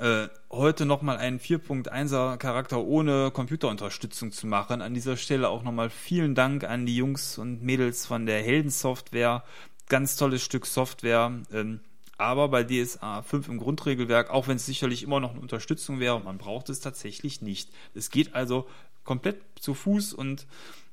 [0.00, 4.80] äh, heute nochmal einen 4.1er Charakter ohne Computerunterstützung zu machen.
[4.80, 9.44] An dieser Stelle auch nochmal vielen Dank an die Jungs und Mädels von der Heldensoftware.
[9.90, 11.42] Ganz tolles Stück Software.
[11.52, 11.80] Ähm,
[12.20, 16.20] aber bei DSA 5 im Grundregelwerk, auch wenn es sicherlich immer noch eine Unterstützung wäre,
[16.20, 17.70] man braucht es tatsächlich nicht.
[17.94, 18.68] Es geht also
[19.04, 20.46] komplett zu Fuß und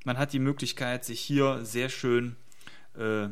[0.04, 2.36] man hat die Möglichkeit, sich hier sehr schön
[2.96, 3.28] äh,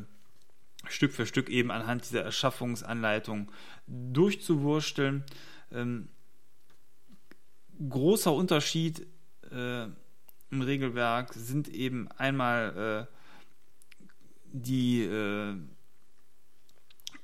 [0.89, 3.51] Stück für Stück eben anhand dieser Erschaffungsanleitung
[3.87, 5.25] durchzuwursteln.
[5.73, 6.09] Ähm,
[7.89, 9.07] großer Unterschied
[9.51, 9.85] äh,
[10.51, 13.15] im Regelwerk sind eben einmal äh,
[14.53, 15.57] die, äh,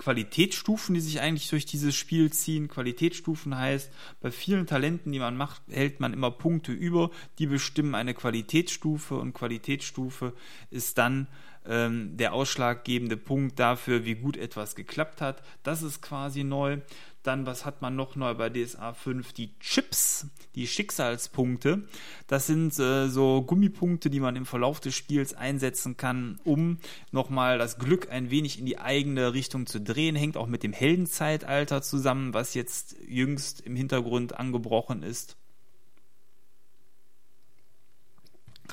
[0.02, 2.68] Qualitätsstufen, die sich eigentlich durch dieses Spiel ziehen.
[2.68, 7.94] Qualitätsstufen heißt, bei vielen Talenten, die man macht, hält man immer Punkte über, die bestimmen
[7.94, 10.32] eine Qualitätsstufe und Qualitätsstufe
[10.70, 11.28] ist dann
[11.64, 15.42] ähm, der ausschlaggebende Punkt dafür, wie gut etwas geklappt hat.
[15.62, 16.78] Das ist quasi neu.
[17.22, 19.32] Dann, was hat man noch neu bei DSA 5?
[19.32, 21.82] Die Chips, die Schicksalspunkte.
[22.26, 26.78] Das sind äh, so Gummipunkte, die man im Verlauf des Spiels einsetzen kann, um
[27.12, 30.16] nochmal das Glück ein wenig in die eigene Richtung zu drehen.
[30.16, 35.36] Hängt auch mit dem Heldenzeitalter zusammen, was jetzt jüngst im Hintergrund angebrochen ist.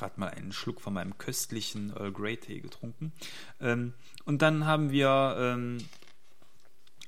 [0.00, 3.12] gerade mal einen Schluck von meinem köstlichen Earl Grey Tee getrunken.
[3.60, 3.92] Ähm,
[4.24, 5.78] und dann haben wir ähm,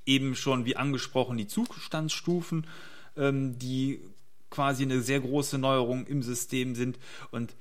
[0.06, 2.66] eben schon, wie angesprochen, die Zustandsstufen,
[3.16, 4.00] ähm, die
[4.50, 6.98] quasi eine sehr große Neuerung im System sind.
[7.30, 7.54] Und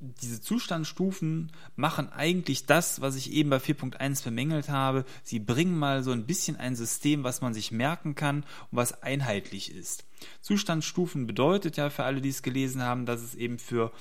[0.00, 5.04] diese Zustandsstufen machen eigentlich das, was ich eben bei 4.1 bemängelt habe.
[5.24, 9.02] Sie bringen mal so ein bisschen ein System, was man sich merken kann und was
[9.02, 10.04] einheitlich ist.
[10.40, 13.92] Zustandsstufen bedeutet ja für alle, die es gelesen haben, dass es eben für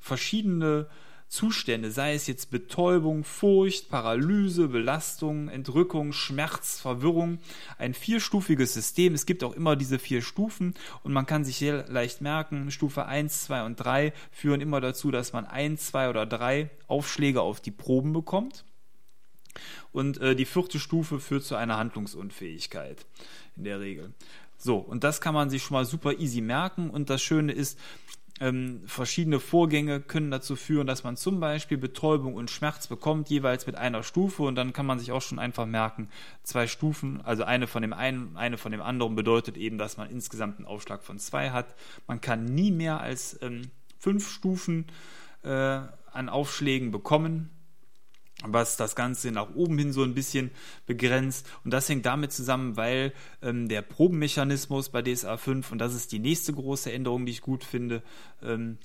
[0.00, 0.88] verschiedene
[1.28, 7.38] Zustände, sei es jetzt Betäubung, Furcht, Paralyse, Belastung, Entrückung, Schmerz, Verwirrung,
[7.78, 9.12] ein vierstufiges System.
[9.14, 13.06] Es gibt auch immer diese vier Stufen und man kann sich sehr leicht merken, Stufe
[13.06, 17.60] 1, 2 und 3 führen immer dazu, dass man ein, zwei oder drei Aufschläge auf
[17.60, 18.64] die Proben bekommt.
[19.92, 23.06] Und äh, die vierte Stufe führt zu einer Handlungsunfähigkeit
[23.56, 24.12] in der Regel.
[24.58, 26.90] So, und das kann man sich schon mal super easy merken.
[26.90, 27.78] Und das Schöne ist,
[28.40, 33.66] ähm, verschiedene Vorgänge können dazu führen, dass man zum Beispiel Betäubung und Schmerz bekommt, jeweils
[33.66, 36.08] mit einer Stufe und dann kann man sich auch schon einfach merken,
[36.42, 40.10] zwei Stufen, also eine von dem einen, eine von dem anderen bedeutet eben, dass man
[40.10, 41.74] insgesamt einen Aufschlag von zwei hat.
[42.06, 44.86] Man kann nie mehr als ähm, fünf Stufen
[45.42, 47.50] äh, an Aufschlägen bekommen
[48.44, 50.50] was das Ganze nach oben hin so ein bisschen
[50.86, 51.48] begrenzt.
[51.64, 56.12] Und das hängt damit zusammen, weil ähm, der Probenmechanismus bei DSA 5, und das ist
[56.12, 58.02] die nächste große Änderung, die ich gut finde,
[58.42, 58.78] ähm,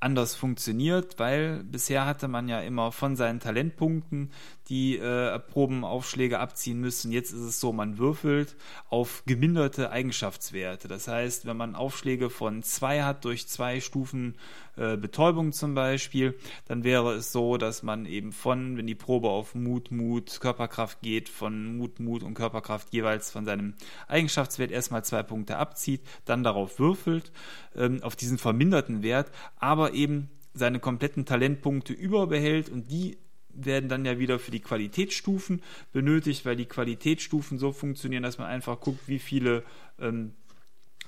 [0.00, 4.30] anders funktioniert, weil bisher hatte man ja immer von seinen Talentpunkten
[4.68, 7.10] die äh, Probenaufschläge abziehen müssen.
[7.10, 8.56] Jetzt ist es so, man würfelt
[8.90, 10.86] auf geminderte Eigenschaftswerte.
[10.88, 14.36] Das heißt, wenn man Aufschläge von zwei hat durch zwei Stufen
[14.78, 19.28] äh, Betäubung zum Beispiel, dann wäre es so, dass man eben von, wenn die Probe
[19.28, 23.74] auf Mut, Mut, Körperkraft geht, von Mut, Mut und Körperkraft jeweils von seinem
[24.06, 27.32] Eigenschaftswert erstmal zwei Punkte abzieht, dann darauf würfelt,
[27.76, 33.18] ähm, auf diesen verminderten Wert, aber eben seine kompletten Talentpunkte überbehält und die
[33.50, 35.62] werden dann ja wieder für die Qualitätsstufen
[35.92, 39.64] benötigt, weil die Qualitätsstufen so funktionieren, dass man einfach guckt, wie viele
[39.98, 40.32] ähm,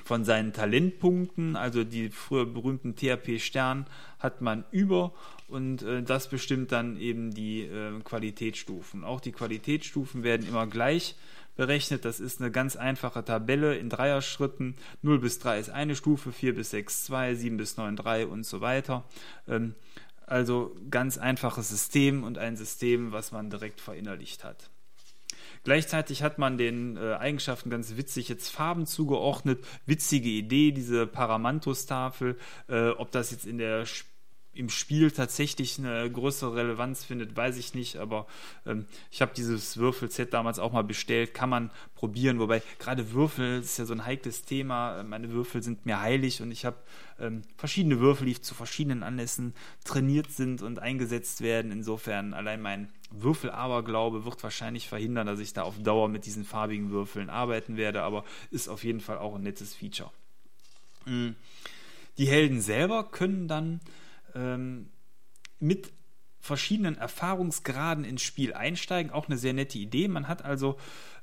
[0.05, 3.87] von seinen Talentpunkten, also die früher berühmten THP-Stern,
[4.19, 5.13] hat man über
[5.49, 9.05] und äh, das bestimmt dann eben die äh, Qualitätsstufen.
[9.05, 11.17] Auch die Qualitätsstufen werden immer gleich
[11.57, 12.05] berechnet.
[12.05, 14.77] Das ist eine ganz einfache Tabelle in Dreierschritten.
[15.03, 18.47] 0 bis 3 ist eine Stufe, 4 bis 6 2, 7 bis 9 3 und
[18.47, 19.05] so weiter.
[19.49, 19.75] Ähm,
[20.27, 24.70] also ganz einfaches System und ein System, was man direkt verinnerlicht hat.
[25.65, 29.65] Gleichzeitig hat man den äh, Eigenschaften ganz witzig jetzt Farben zugeordnet.
[29.87, 32.39] Witzige Idee, diese Paramanthus-Tafel.
[32.69, 34.11] Äh, ob das jetzt in der Sp
[34.53, 38.27] im Spiel tatsächlich eine größere Relevanz findet, weiß ich nicht, aber
[38.67, 43.61] ähm, ich habe dieses Würfelset damals auch mal bestellt, kann man probieren, wobei gerade Würfel
[43.61, 46.77] ist ja so ein heikles Thema, meine Würfel sind mir heilig und ich habe
[47.21, 49.55] ähm, verschiedene Würfel, die zu verschiedenen Anlässen
[49.85, 55.63] trainiert sind und eingesetzt werden, insofern allein mein Würfelaberglaube wird wahrscheinlich verhindern, dass ich da
[55.63, 59.43] auf Dauer mit diesen farbigen Würfeln arbeiten werde, aber ist auf jeden Fall auch ein
[59.43, 60.11] nettes Feature.
[61.07, 61.31] Mm.
[62.19, 63.81] Die Helden selber können dann
[64.35, 64.91] ähm,
[65.59, 65.91] mit
[66.41, 69.13] verschiedenen Erfahrungsgraden ins Spiel einsteigen.
[69.13, 70.09] Auch eine sehr nette Idee.
[70.09, 70.77] Man hat also,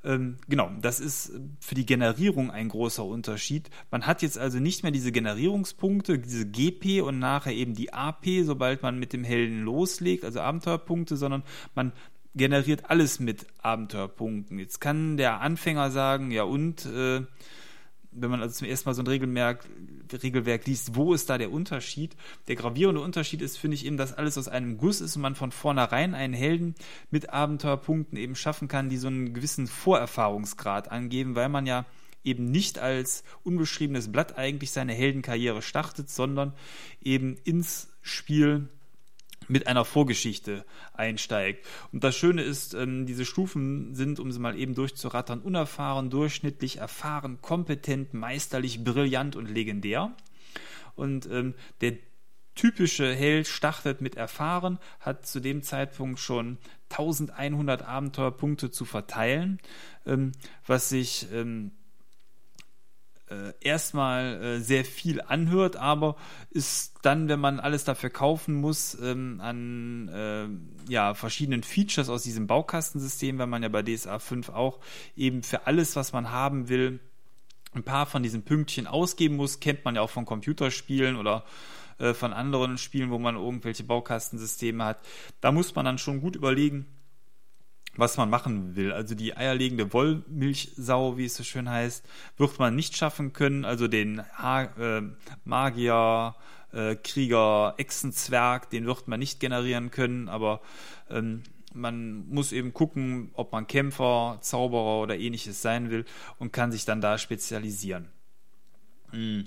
[0.04, 3.68] ähm, genau, das ist für die Generierung ein großer Unterschied.
[3.90, 8.26] Man hat jetzt also nicht mehr diese Generierungspunkte, diese GP und nachher eben die AP,
[8.44, 11.42] sobald man mit dem Helden loslegt, also Abenteuerpunkte, sondern
[11.74, 11.92] man
[12.34, 14.58] generiert alles mit Abenteuerpunkten.
[14.58, 17.22] Jetzt kann der Anfänger sagen, ja und, äh,
[18.20, 19.64] wenn man also zum ersten Mal so ein Regelwerk,
[20.22, 22.16] Regelwerk liest, wo ist da der Unterschied?
[22.48, 25.34] Der gravierende Unterschied ist, finde ich, eben, dass alles aus einem Guss ist und man
[25.34, 26.74] von vornherein einen Helden
[27.10, 31.84] mit Abenteuerpunkten eben schaffen kann, die so einen gewissen Vorerfahrungsgrad angeben, weil man ja
[32.24, 36.52] eben nicht als unbeschriebenes Blatt eigentlich seine Heldenkarriere startet, sondern
[37.02, 38.68] eben ins Spiel
[39.48, 41.66] mit einer Vorgeschichte einsteigt.
[41.92, 46.78] Und das Schöne ist, ähm, diese Stufen sind, um sie mal eben durchzurattern, unerfahren, durchschnittlich,
[46.78, 50.12] erfahren, kompetent, meisterlich, brillant und legendär.
[50.94, 51.94] Und ähm, der
[52.54, 56.58] typische Held startet mit Erfahren, hat zu dem Zeitpunkt schon
[56.90, 59.60] 1100 Abenteuerpunkte zu verteilen,
[60.06, 60.32] ähm,
[60.66, 61.70] was sich ähm,
[63.30, 66.16] äh, erstmal äh, sehr viel anhört, aber
[66.50, 72.22] ist dann, wenn man alles dafür kaufen muss, ähm, an äh, ja, verschiedenen Features aus
[72.22, 74.80] diesem Baukastensystem, wenn man ja bei DSA 5 auch
[75.16, 77.00] eben für alles, was man haben will,
[77.74, 81.44] ein paar von diesen Pünktchen ausgeben muss, kennt man ja auch von Computerspielen oder
[81.98, 84.98] äh, von anderen Spielen, wo man irgendwelche Baukastensysteme hat.
[85.40, 86.86] Da muss man dann schon gut überlegen,
[87.98, 88.92] was man machen will.
[88.92, 93.64] Also die eierlegende Wollmilchsau, wie es so schön heißt, wird man nicht schaffen können.
[93.64, 95.02] Also den ha äh,
[95.44, 96.34] Magier,
[96.72, 100.60] äh, Krieger, Echsenzwerg, den wird man nicht generieren können, aber
[101.10, 101.42] ähm,
[101.74, 106.04] man muss eben gucken, ob man Kämpfer, Zauberer oder ähnliches sein will
[106.38, 108.08] und kann sich dann da spezialisieren.
[109.12, 109.44] Mhm.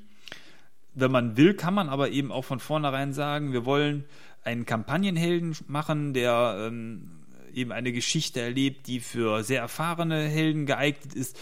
[0.93, 4.03] Wenn man will, kann man aber eben auch von vornherein sagen, wir wollen
[4.43, 7.20] einen Kampagnenhelden machen, der ähm,
[7.53, 11.37] eben eine Geschichte erlebt, die für sehr erfahrene Helden geeignet ist.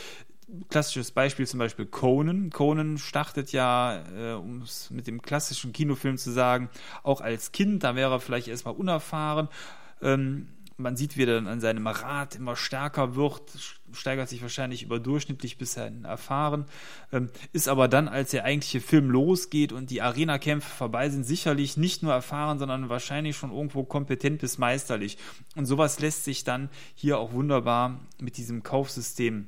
[0.70, 2.49] Klassisches Beispiel zum Beispiel Conan.
[2.49, 6.70] Conan startet ja, äh, um es mit dem klassischen Kinofilm zu sagen,
[7.03, 9.47] auch als Kind, da wäre er vielleicht erstmal unerfahren.
[10.01, 10.47] Ähm,
[10.80, 13.41] man sieht, wie er dann an seinem Rad immer stärker wird,
[13.91, 16.65] steigert sich wahrscheinlich überdurchschnittlich bis hin erfahren,
[17.11, 21.77] ähm, ist aber dann, als der eigentliche Film losgeht und die Arena-Kämpfe vorbei sind, sicherlich
[21.77, 25.17] nicht nur erfahren, sondern wahrscheinlich schon irgendwo kompetent bis meisterlich.
[25.55, 29.47] Und sowas lässt sich dann hier auch wunderbar mit diesem Kaufsystem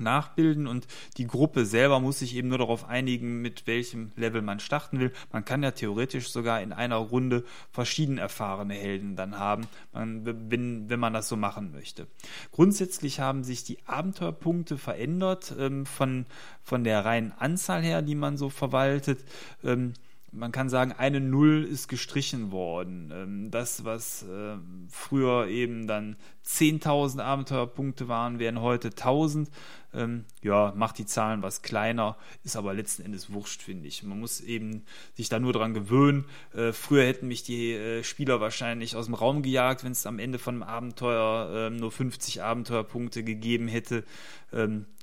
[0.00, 0.86] nachbilden und
[1.16, 5.12] die Gruppe selber muss sich eben nur darauf einigen, mit welchem Level man starten will.
[5.32, 11.00] Man kann ja theoretisch sogar in einer Runde verschieden erfahrene Helden dann haben, wenn, wenn
[11.00, 12.06] man das so machen möchte.
[12.52, 16.26] Grundsätzlich haben sich die Abenteuerpunkte verändert ähm, von,
[16.62, 19.24] von der reinen Anzahl her, die man so verwaltet.
[19.64, 19.94] Ähm,
[20.32, 23.10] man kann sagen, eine Null ist gestrichen worden.
[23.14, 24.56] Ähm, das, was äh,
[24.88, 29.48] früher eben dann 10.000 Abenteuerpunkte waren, werden heute 1.000.
[29.94, 34.02] Ähm, ja, macht die Zahlen was kleiner, ist aber letzten Endes wurscht, finde ich.
[34.02, 36.26] Man muss eben sich da nur dran gewöhnen.
[36.54, 40.18] Äh, früher hätten mich die äh, Spieler wahrscheinlich aus dem Raum gejagt, wenn es am
[40.18, 44.04] Ende von einem Abenteuer nur 50 Abenteuerpunkte gegeben hätte.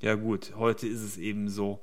[0.01, 1.81] ja gut, heute ist es eben so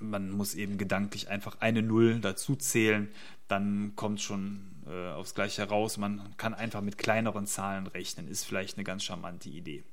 [0.00, 3.08] man muss eben gedanklich einfach eine Null dazu zählen,
[3.48, 5.96] dann kommt schon äh, aufs Gleiche heraus.
[5.96, 9.84] Man kann einfach mit kleineren Zahlen rechnen, ist vielleicht eine ganz charmante Idee.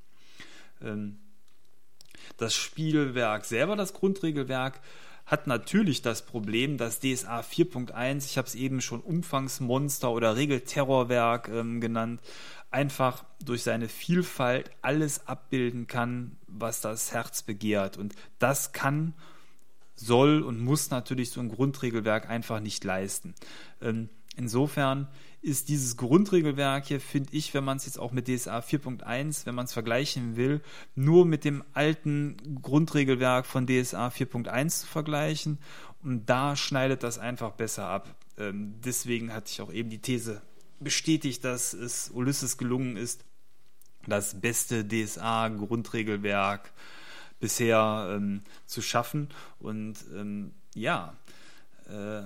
[0.82, 1.20] Ähm,
[2.38, 4.82] das Spielwerk selber, das Grundregelwerk,
[5.26, 11.50] hat natürlich das Problem, dass DSA 4.1, ich habe es eben schon Umfangsmonster oder Regelterrorwerk
[11.50, 12.22] ähm, genannt,
[12.70, 17.98] einfach durch seine Vielfalt alles abbilden kann, was das Herz begehrt.
[17.98, 19.14] Und das kann
[19.96, 23.34] soll und muss natürlich so ein Grundregelwerk einfach nicht leisten.
[23.82, 25.08] Ähm, insofern
[25.42, 29.56] ist dieses Grundregelwerk hier, finde ich, wenn man es jetzt auch mit DSA 4.1, wenn
[29.56, 30.62] man es vergleichen will,
[30.96, 35.60] nur mit dem alten Grundregelwerk von DSA 4.1 zu vergleichen.
[36.04, 38.16] Und da schneidet das einfach besser ab.
[38.38, 40.42] Ähm, deswegen hatte ich auch eben die These
[40.80, 43.24] bestätigt, dass es Ulysses gelungen ist,
[44.08, 46.72] das beste DSA-Grundregelwerk
[47.40, 49.30] bisher ähm, zu schaffen.
[49.60, 51.16] Und ähm, ja,
[51.88, 52.24] äh,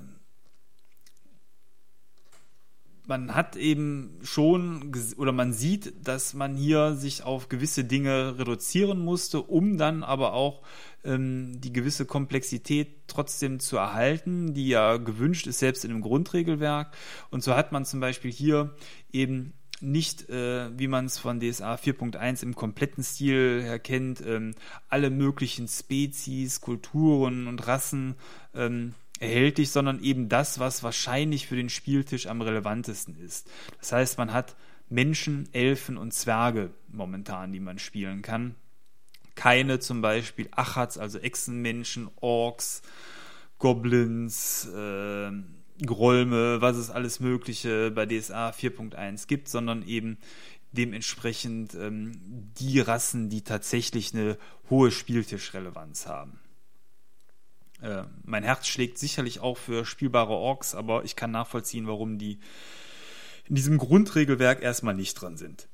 [3.10, 9.00] man hat eben schon oder man sieht, dass man hier sich auf gewisse Dinge reduzieren
[9.00, 10.62] musste, um dann aber auch
[11.04, 16.96] ähm, die gewisse Komplexität trotzdem zu erhalten, die ja gewünscht ist, selbst in einem Grundregelwerk.
[17.32, 18.76] Und so hat man zum Beispiel hier
[19.12, 24.54] eben nicht, äh, wie man es von DSA 4.1 im kompletten Stil her kennt, ähm,
[24.88, 28.16] alle möglichen Spezies, Kulturen und Rassen
[28.54, 33.50] ähm, erhältlich, sondern eben das, was wahrscheinlich für den Spieltisch am relevantesten ist.
[33.80, 34.56] Das heißt, man hat
[34.90, 38.56] Menschen, Elfen und Zwerge momentan, die man spielen kann.
[39.36, 42.82] Keine zum Beispiel Achats, also Echsenmenschen, Orks,
[43.60, 45.32] Goblins, äh,
[45.86, 50.18] Grolme, was es alles Mögliche bei DSA 4.1 gibt, sondern eben
[50.72, 52.12] dementsprechend ähm,
[52.60, 54.38] die Rassen, die tatsächlich eine
[54.70, 56.40] hohe Spieltischrelevanz haben.
[57.82, 62.40] Äh, mein Herz schlägt sicherlich auch für spielbare Orks, aber ich kann nachvollziehen, warum die
[63.48, 65.68] in diesem Grundregelwerk erstmal nicht dran sind.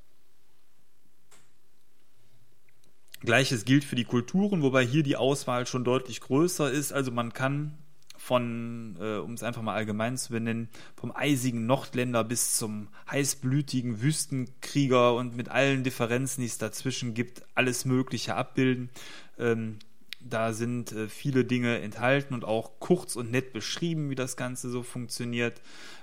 [3.21, 6.93] Gleiches gilt für die Kulturen, wobei hier die Auswahl schon deutlich größer ist.
[6.93, 7.77] Also man kann
[8.25, 14.01] von, äh, um es einfach mal allgemein zu benennen, vom eisigen Nordländer bis zum heißblütigen
[14.01, 18.89] Wüstenkrieger und mit allen Differenzen, die es dazwischen gibt, alles Mögliche abbilden.
[19.37, 19.77] Ähm,
[20.19, 24.71] da sind äh, viele Dinge enthalten und auch kurz und nett beschrieben, wie das Ganze
[24.71, 25.61] so funktioniert.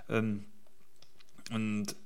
[0.08, 0.44] Ähm,
[1.52, 1.96] und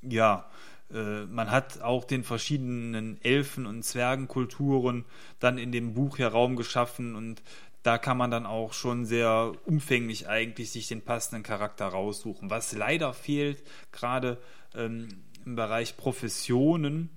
[0.00, 0.48] ja,
[0.94, 5.04] äh, man hat auch den verschiedenen Elfen- und Zwergenkulturen
[5.40, 7.42] dann in dem Buch hier Raum geschaffen und
[7.82, 12.50] da kann man dann auch schon sehr umfänglich eigentlich sich den passenden Charakter raussuchen.
[12.50, 13.62] Was leider fehlt,
[13.92, 14.38] gerade
[14.74, 15.08] ähm,
[15.44, 17.10] im Bereich Professionen,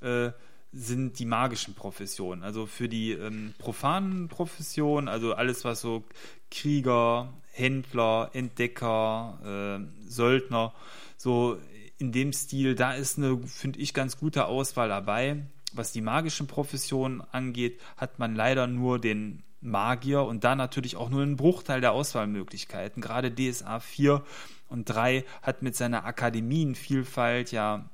[0.00, 0.30] äh,
[0.72, 2.44] sind die magischen Professionen.
[2.44, 6.04] Also für die ähm, profanen Professionen, also alles, was so
[6.50, 10.72] Krieger, Händler, Entdecker, äh, Söldner,
[11.16, 11.58] so
[11.98, 15.42] in dem Stil, da ist eine, finde ich, ganz gute Auswahl dabei.
[15.72, 21.10] Was die magischen Professionen angeht, hat man leider nur den Magier und da natürlich auch
[21.10, 23.02] nur einen Bruchteil der Auswahlmöglichkeiten.
[23.02, 24.24] Gerade DSA 4
[24.68, 27.88] und 3 hat mit seiner Akademienvielfalt ja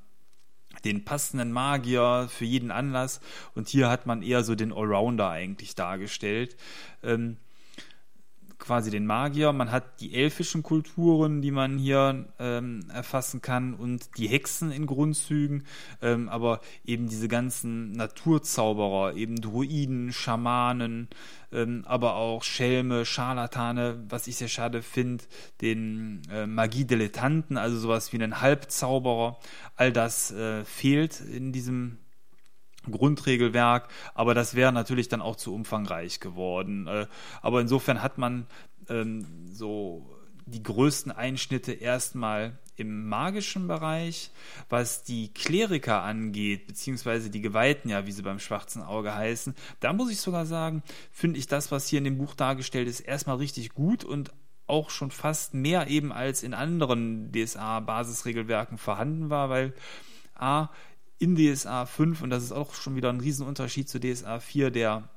[0.85, 3.19] den passenden Magier für jeden Anlass
[3.55, 6.55] und hier hat man eher so den Allrounder eigentlich dargestellt.
[7.03, 7.37] Ähm,
[8.67, 14.17] quasi den Magier, man hat die elfischen Kulturen, die man hier ähm, erfassen kann und
[14.17, 15.63] die Hexen in Grundzügen,
[16.01, 21.07] ähm, aber eben diese ganzen Naturzauberer, eben Druiden, Schamanen,
[21.53, 25.23] ähm, aber auch Schelme, Scharlatane, was ich sehr schade finde,
[25.61, 29.39] den äh, Magie-Dilettanten, also sowas wie einen Halbzauberer,
[29.77, 31.99] all das äh, fehlt in diesem
[32.91, 36.87] Grundregelwerk, aber das wäre natürlich dann auch zu umfangreich geworden.
[36.87, 37.07] Äh,
[37.41, 38.47] aber insofern hat man
[38.89, 40.05] ähm, so
[40.45, 44.31] die größten Einschnitte erstmal im magischen Bereich.
[44.69, 49.93] Was die Kleriker angeht, beziehungsweise die Geweihten, ja, wie sie beim schwarzen Auge heißen, da
[49.93, 53.37] muss ich sogar sagen, finde ich das, was hier in dem Buch dargestellt ist, erstmal
[53.37, 54.31] richtig gut und
[54.67, 59.73] auch schon fast mehr eben als in anderen DSA-Basisregelwerken vorhanden war, weil
[60.35, 60.69] A,
[61.19, 65.09] in DSA 5, und das ist auch schon wieder ein Riesenunterschied zu DSA 4, der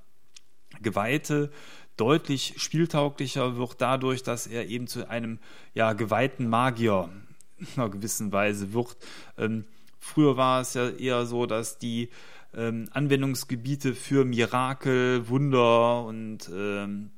[0.82, 1.50] Geweihte
[1.96, 5.38] deutlich spieltauglicher wird dadurch, dass er eben zu einem
[5.74, 7.10] ja, geweihten Magier
[7.58, 8.96] in einer gewissen Weise wird.
[9.36, 9.66] Ähm,
[9.98, 12.08] früher war es ja eher so, dass die
[12.54, 17.10] ähm, Anwendungsgebiete für Mirakel, Wunder und ähm,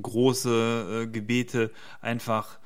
[0.00, 2.58] große äh, Gebete einfach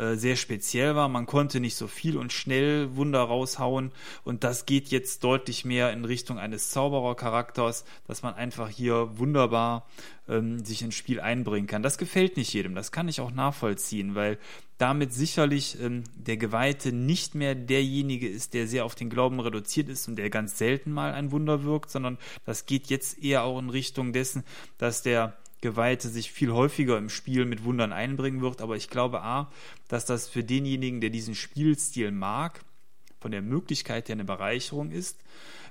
[0.00, 1.08] äh, sehr speziell war.
[1.08, 3.92] Man konnte nicht so viel und schnell Wunder raushauen
[4.24, 9.86] und das geht jetzt deutlich mehr in Richtung eines Zauberercharakters, dass man einfach hier wunderbar
[10.26, 11.82] ähm, sich ins Spiel einbringen kann.
[11.82, 14.38] Das gefällt nicht jedem, das kann ich auch nachvollziehen, weil
[14.78, 19.90] damit sicherlich ähm, der Geweihte nicht mehr derjenige ist, der sehr auf den Glauben reduziert
[19.90, 23.58] ist und der ganz selten mal ein Wunder wirkt, sondern das geht jetzt eher auch
[23.58, 24.44] in Richtung dessen,
[24.78, 28.62] dass der Geweihte sich viel häufiger im Spiel mit Wundern einbringen wird.
[28.62, 29.50] Aber ich glaube A,
[29.88, 32.64] dass das für denjenigen, der diesen Spielstil mag,
[33.20, 35.18] von der Möglichkeit her eine Bereicherung ist.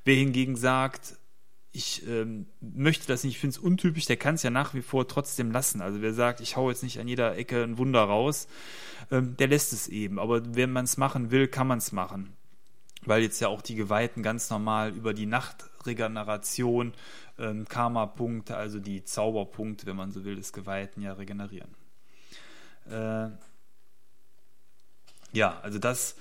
[0.06, 1.18] Wer hingegen sagt,
[1.72, 4.82] ich ähm, möchte das nicht, ich finde es untypisch, der kann es ja nach wie
[4.82, 5.82] vor trotzdem lassen.
[5.82, 8.48] Also wer sagt, ich hau jetzt nicht an jeder Ecke ein Wunder raus,
[9.12, 10.20] ähm, der lässt es eben.
[10.20, 12.34] Aber wenn man es machen will, kann man es machen.
[13.06, 16.94] Weil jetzt ja auch die Geweihten ganz normal über die Nachtregeneration
[17.40, 21.74] ähm, Karma-Punkte, also die Zauberpunkte, wenn man so will, des Geweihten ja regenerieren.
[22.90, 23.30] Äh,
[25.32, 26.16] ja, also das,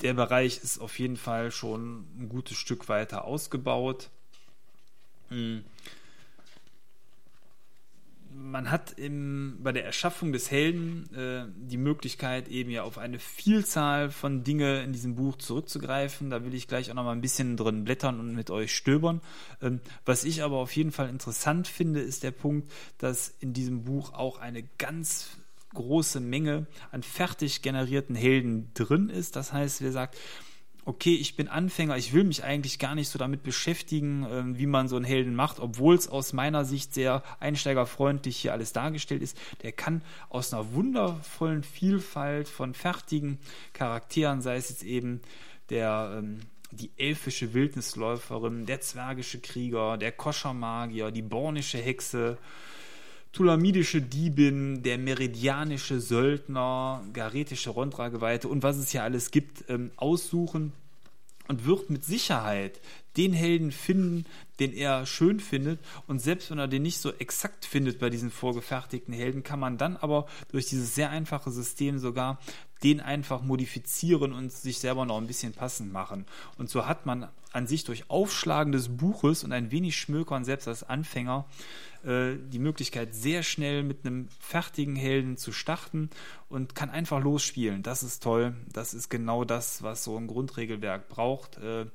[0.00, 4.10] der Bereich ist auf jeden Fall schon ein gutes Stück weiter ausgebaut.
[5.30, 5.64] Mhm
[8.36, 13.18] man hat im, bei der Erschaffung des Helden äh, die Möglichkeit, eben ja auf eine
[13.18, 16.30] Vielzahl von Dinge in diesem Buch zurückzugreifen.
[16.30, 19.20] Da will ich gleich auch noch mal ein bisschen drin blättern und mit euch stöbern.
[19.62, 23.84] Ähm, was ich aber auf jeden Fall interessant finde, ist der Punkt, dass in diesem
[23.84, 25.30] Buch auch eine ganz
[25.74, 29.36] große Menge an fertig generierten Helden drin ist.
[29.36, 30.16] Das heißt, wer sagt,
[30.86, 34.66] okay, ich bin Anfänger, ich will mich eigentlich gar nicht so damit beschäftigen, äh, wie
[34.66, 39.20] man so einen Helden macht, obwohl es aus meiner Sicht sehr einsteigerfreundlich hier alles dargestellt
[39.20, 39.36] ist.
[39.62, 43.38] Der kann aus einer wundervollen Vielfalt von fertigen
[43.72, 45.20] Charakteren, sei es jetzt eben
[45.68, 52.38] der ähm, die elfische Wildnisläuferin, der zwergische Krieger, der Koschermagier, die bornische Hexe,
[53.36, 60.72] tulamidische Diebin, der meridianische Söldner, garetische Rondrageweite und was es hier alles gibt, ähm, aussuchen
[61.46, 62.80] und wird mit Sicherheit
[63.16, 64.26] den Helden finden,
[64.58, 65.80] den er schön findet.
[66.06, 69.78] Und selbst wenn er den nicht so exakt findet bei diesen vorgefertigten Helden, kann man
[69.78, 72.38] dann aber durch dieses sehr einfache System sogar
[72.82, 76.26] den einfach modifizieren und sich selber noch ein bisschen passend machen.
[76.58, 80.68] Und so hat man an sich durch Aufschlagen des Buches und ein wenig Schmökern selbst
[80.68, 81.46] als Anfänger
[82.04, 86.10] äh, die Möglichkeit, sehr schnell mit einem fertigen Helden zu starten
[86.50, 87.82] und kann einfach losspielen.
[87.82, 88.54] Das ist toll.
[88.72, 91.86] Das ist genau das, was so ein Grundregelwerk braucht, äh,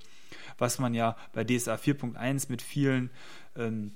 [0.61, 3.09] was man ja bei DSA 4.1 mit vielen
[3.57, 3.91] ähm,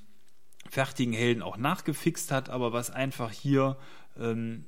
[0.69, 3.77] fertigen Helden auch nachgefixt hat, aber was einfach hier
[4.19, 4.65] ähm,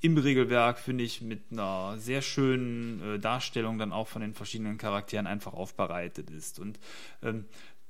[0.00, 4.78] im Regelwerk, finde ich, mit einer sehr schönen äh, Darstellung dann auch von den verschiedenen
[4.78, 6.58] Charakteren einfach aufbereitet ist.
[6.58, 6.78] Und
[7.22, 7.44] ähm,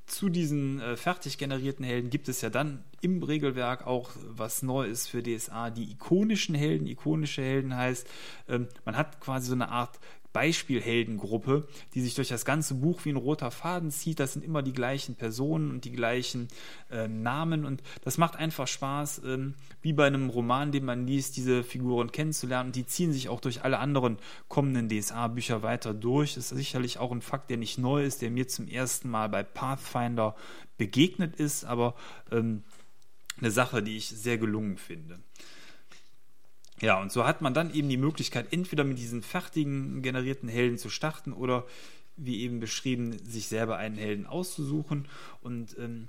[0.06, 5.06] zu diesen äh, fertig generierten Helden gibt es ja dann im Regelwerk auch was Neues
[5.06, 6.88] für DSA, die ikonischen Helden.
[6.88, 8.08] Ikonische Helden heißt,
[8.48, 10.00] ähm, man hat quasi so eine Art
[10.32, 14.20] Beispielheldengruppe, die sich durch das ganze Buch wie ein roter Faden zieht.
[14.20, 16.48] Das sind immer die gleichen Personen und die gleichen
[16.90, 21.36] äh, Namen und das macht einfach Spaß, ähm, wie bei einem Roman, den man liest,
[21.36, 22.72] diese Figuren kennenzulernen.
[22.72, 24.18] Die ziehen sich auch durch alle anderen
[24.48, 26.34] kommenden DSA-Bücher weiter durch.
[26.34, 29.28] Das ist sicherlich auch ein Fakt, der nicht neu ist, der mir zum ersten Mal
[29.28, 30.36] bei Pathfinder
[30.78, 31.94] begegnet ist, aber
[32.30, 32.62] ähm,
[33.38, 35.20] eine Sache, die ich sehr gelungen finde.
[36.80, 40.78] Ja, und so hat man dann eben die Möglichkeit, entweder mit diesen fertigen generierten Helden
[40.78, 41.66] zu starten oder
[42.16, 45.06] wie eben beschrieben, sich selber einen Helden auszusuchen.
[45.42, 46.06] Und ähm,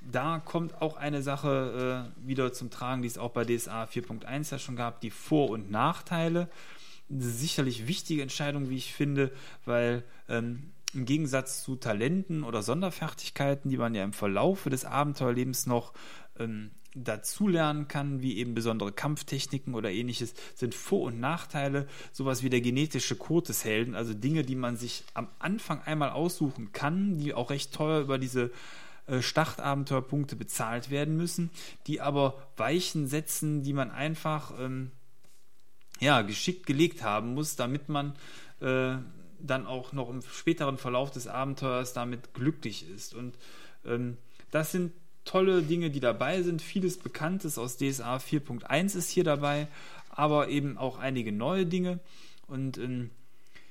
[0.00, 4.52] da kommt auch eine Sache äh, wieder zum Tragen, die es auch bei DSA 4.1
[4.52, 6.48] ja schon gab, die Vor- und Nachteile.
[7.08, 9.32] Sicherlich wichtige Entscheidung, wie ich finde,
[9.64, 15.66] weil ähm, im Gegensatz zu Talenten oder Sonderfertigkeiten, die man ja im Verlaufe des Abenteuerlebens
[15.66, 15.92] noch
[16.38, 22.50] ähm, dazulernen kann, wie eben besondere Kampftechniken oder ähnliches, sind Vor- und Nachteile, sowas wie
[22.50, 27.18] der genetische Code des Helden, also Dinge, die man sich am Anfang einmal aussuchen kann,
[27.18, 28.50] die auch recht teuer über diese
[29.06, 31.50] äh, Startabenteuerpunkte bezahlt werden müssen,
[31.86, 34.92] die aber Weichen setzen, die man einfach ähm,
[36.00, 38.14] ja, geschickt gelegt haben muss, damit man
[38.60, 38.96] äh,
[39.40, 43.14] dann auch noch im späteren Verlauf des Abenteuers damit glücklich ist.
[43.14, 43.36] Und
[43.84, 44.18] ähm,
[44.50, 44.92] das sind
[45.24, 46.62] tolle Dinge, die dabei sind.
[46.62, 49.68] Vieles Bekanntes aus DSA 4.1 ist hier dabei,
[50.10, 52.00] aber eben auch einige neue Dinge.
[52.46, 53.10] Und ähm,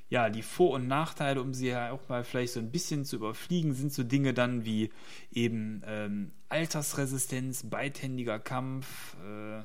[0.09, 3.15] ja, die Vor- und Nachteile, um sie ja auch mal vielleicht so ein bisschen zu
[3.15, 4.89] überfliegen, sind so Dinge dann wie
[5.31, 9.61] eben ähm, Altersresistenz, beidhändiger Kampf, äh,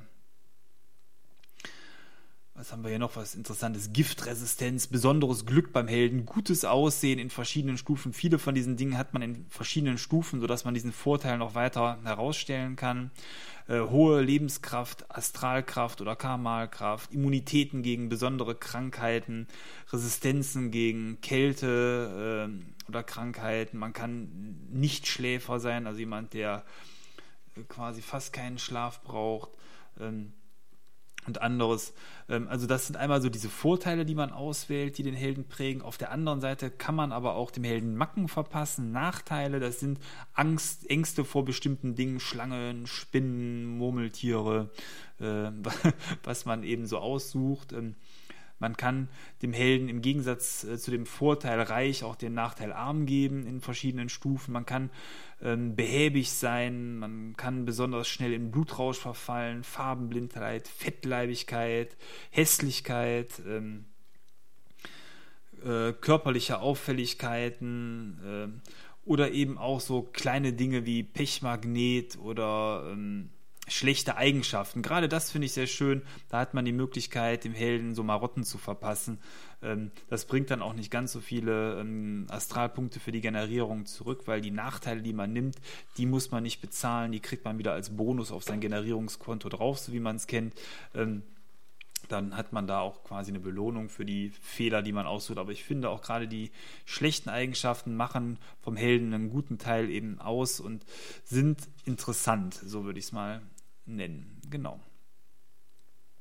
[2.57, 3.17] was haben wir hier noch?
[3.17, 3.93] Was Interessantes.
[3.93, 8.13] Giftresistenz, besonderes Glück beim Helden, gutes Aussehen in verschiedenen Stufen.
[8.13, 11.99] Viele von diesen Dingen hat man in verschiedenen Stufen, sodass man diesen Vorteil noch weiter
[12.03, 13.11] herausstellen kann.
[13.69, 19.49] Äh, hohe Lebenskraft, Astralkraft oder Karmalkraft, Immunitäten gegen besondere Krankheiten,
[19.93, 23.77] Resistenzen gegen Kälte äh, oder Krankheiten.
[23.79, 26.65] Man kann nicht Schläfer sein, also jemand, der
[27.57, 29.51] äh, quasi fast keinen Schlaf braucht.
[30.01, 30.33] Ähm,
[31.27, 31.95] und anderes.
[32.29, 35.83] Ähm, also das sind einmal so diese Vorteile, die man auswählt, die den Helden prägen.
[35.83, 39.61] Auf der anderen Seite kann man aber auch dem Helden Macken verpassen, Nachteile.
[39.61, 39.99] Das sind
[40.35, 44.71] Angst, Ängste vor bestimmten Dingen, Schlangen, Spinnen, Murmeltiere,
[45.21, 45.51] äh,
[46.25, 47.75] was man eben so aussucht.
[48.59, 49.09] Man kann
[49.43, 53.61] dem Helden im Gegensatz äh, zu dem Vorteil reich auch den Nachteil arm geben in
[53.61, 54.53] verschiedenen Stufen.
[54.53, 54.91] Man kann
[55.43, 61.97] ähm, behäbig sein, man kann besonders schnell in Blutrausch verfallen, Farbenblindheit, Fettleibigkeit,
[62.31, 63.85] Hässlichkeit, ähm,
[65.65, 68.71] äh, körperliche Auffälligkeiten äh,
[69.05, 73.31] oder eben auch so kleine Dinge wie Pechmagnet oder ähm,
[73.69, 74.83] schlechte Eigenschaften.
[74.83, 76.03] Gerade das finde ich sehr schön.
[76.29, 79.19] Da hat man die Möglichkeit, dem Helden so Marotten zu verpassen.
[79.63, 84.23] Ähm, das bringt dann auch nicht ganz so viele ähm, Astralpunkte für die Generierung zurück,
[84.27, 85.57] weil die Nachteile, die man nimmt,
[85.97, 87.13] die muss man nicht bezahlen.
[87.13, 90.55] Die kriegt man wieder als Bonus auf sein Generierungskonto drauf, so wie man es kennt
[90.95, 91.23] ähm,
[92.09, 95.39] dann hat man da auch quasi eine Belohnung für die Fehler, die man aussucht.
[95.39, 96.53] Aber ich finde auch gerade die
[96.85, 100.85] schlechten Eigenschaften machen vom Helden einen guten Teil eben aus und
[101.25, 103.43] sind interessant, so würde ich es mal
[103.87, 104.41] nennen.
[104.51, 104.81] Genau.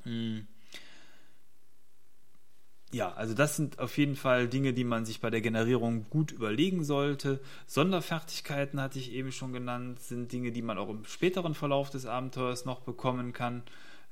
[0.04, 0.48] Hm.
[2.92, 6.32] Ja, also das sind auf jeden Fall Dinge, die man sich bei der Generierung gut
[6.32, 7.42] überlegen sollte.
[7.68, 12.06] Sonderfertigkeiten hatte ich eben schon genannt, sind Dinge, die man auch im späteren Verlauf des
[12.06, 13.64] Abenteuers noch bekommen kann.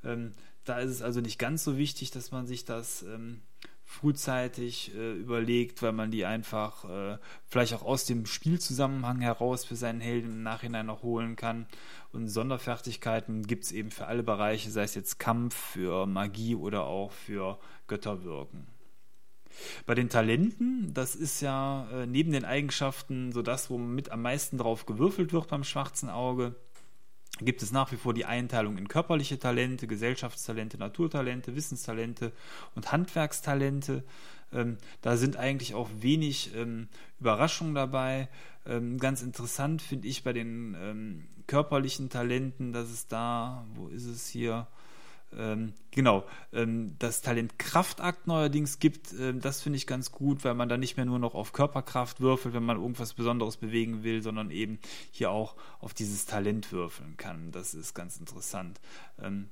[0.04, 0.32] Ähm,
[0.64, 3.40] da ist es also nicht ganz so wichtig, dass man sich das ähm,
[3.84, 9.76] frühzeitig äh, überlegt, weil man die einfach äh, vielleicht auch aus dem Spielzusammenhang heraus für
[9.76, 11.66] seinen Helden im Nachhinein noch holen kann.
[12.12, 16.84] Und Sonderfertigkeiten gibt es eben für alle Bereiche, sei es jetzt Kampf, für Magie oder
[16.84, 18.66] auch für Götterwirken.
[19.86, 24.22] Bei den Talenten, das ist ja äh, neben den Eigenschaften so das, wo mit am
[24.22, 26.56] meisten drauf gewürfelt wird beim schwarzen Auge
[27.40, 32.32] gibt es nach wie vor die Einteilung in körperliche Talente, Gesellschaftstalente, Naturtalente, Wissenstalente
[32.74, 34.04] und Handwerkstalente.
[34.52, 36.88] Ähm, da sind eigentlich auch wenig ähm,
[37.20, 38.28] Überraschungen dabei.
[38.66, 44.06] Ähm, ganz interessant finde ich bei den ähm, körperlichen Talenten, dass es da, wo ist
[44.06, 44.66] es hier,
[45.36, 50.54] Ähm, genau, ähm, das Talent Kraftakt neuerdings gibt, ähm, das finde ich ganz gut, weil
[50.54, 54.22] man da nicht mehr nur noch auf Körperkraft würfelt, wenn man irgendwas Besonderes bewegen will,
[54.22, 54.78] sondern eben
[55.10, 57.52] hier auch auf dieses Talent würfeln kann.
[57.52, 58.80] Das ist ganz interessant.
[59.20, 59.50] Ähm,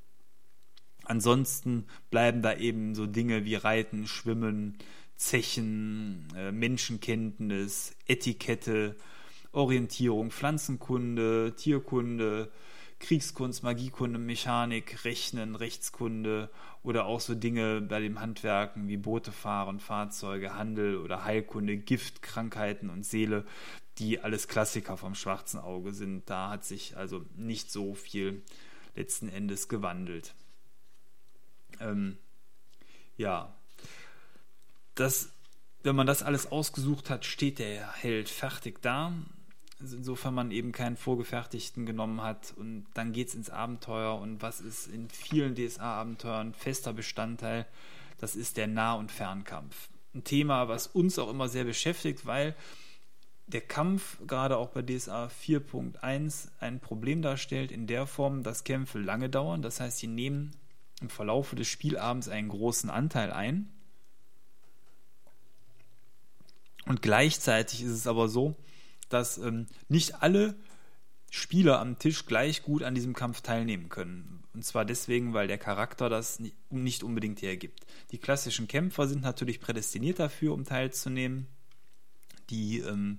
[1.04, 4.78] ansonsten bleiben da eben so Dinge wie Reiten, Schwimmen,
[5.16, 8.96] Zechen, äh, Menschenkenntnis, Etikette,
[9.52, 12.50] Orientierung, Pflanzenkunde, Tierkunde,
[13.02, 16.48] Kriegskunst, Magiekunde, Mechanik, Rechnen, Rechtskunde
[16.84, 22.22] oder auch so Dinge bei dem Handwerken wie Boote fahren, Fahrzeuge, Handel oder Heilkunde, Gift,
[22.22, 23.44] Krankheiten und Seele,
[23.98, 26.30] die alles Klassiker vom schwarzen Auge sind.
[26.30, 28.40] Da hat sich also nicht so viel
[28.94, 30.32] letzten Endes gewandelt.
[31.80, 32.18] Ähm,
[33.16, 33.52] ja,
[34.94, 35.32] das,
[35.82, 39.12] wenn man das alles ausgesucht hat, steht der Held fertig da
[39.90, 42.54] insofern man eben keinen vorgefertigten genommen hat.
[42.56, 44.18] Und dann geht es ins Abenteuer.
[44.20, 47.66] Und was ist in vielen DSA-Abenteuern fester Bestandteil?
[48.18, 49.88] Das ist der Nah- und Fernkampf.
[50.14, 52.54] Ein Thema, was uns auch immer sehr beschäftigt, weil
[53.46, 58.98] der Kampf gerade auch bei DSA 4.1 ein Problem darstellt, in der Form, dass Kämpfe
[58.98, 59.62] lange dauern.
[59.62, 60.52] Das heißt, sie nehmen
[61.00, 63.68] im Verlauf des Spielabends einen großen Anteil ein.
[66.86, 68.56] Und gleichzeitig ist es aber so,
[69.12, 70.54] dass ähm, nicht alle
[71.30, 74.44] Spieler am Tisch gleich gut an diesem Kampf teilnehmen können.
[74.52, 77.86] Und zwar deswegen, weil der Charakter das nicht unbedingt hergibt.
[78.10, 81.46] Die klassischen Kämpfer sind natürlich prädestiniert dafür, um teilzunehmen.
[82.50, 83.18] Die ähm,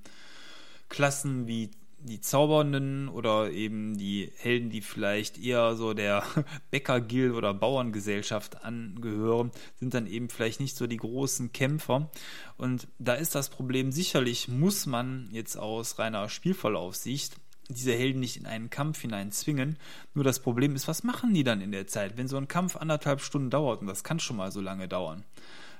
[0.89, 1.71] Klassen wie
[2.03, 6.23] die Zaubernden oder eben die Helden, die vielleicht eher so der
[6.71, 12.11] Bäckergill oder Bauerngesellschaft angehören, sind dann eben vielleicht nicht so die großen Kämpfer.
[12.57, 17.37] Und da ist das Problem, sicherlich muss man jetzt aus reiner Spielverlaufssicht
[17.69, 19.77] diese Helden nicht in einen Kampf hinein zwingen.
[20.13, 22.75] Nur das Problem ist, was machen die dann in der Zeit, wenn so ein Kampf
[22.75, 23.81] anderthalb Stunden dauert?
[23.81, 25.23] Und das kann schon mal so lange dauern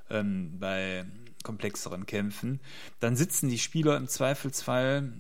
[0.10, 1.06] ähm, bei
[1.44, 2.62] komplexeren Kämpfen.
[3.02, 5.12] Dann sitzen die Spieler im Zweifelsfall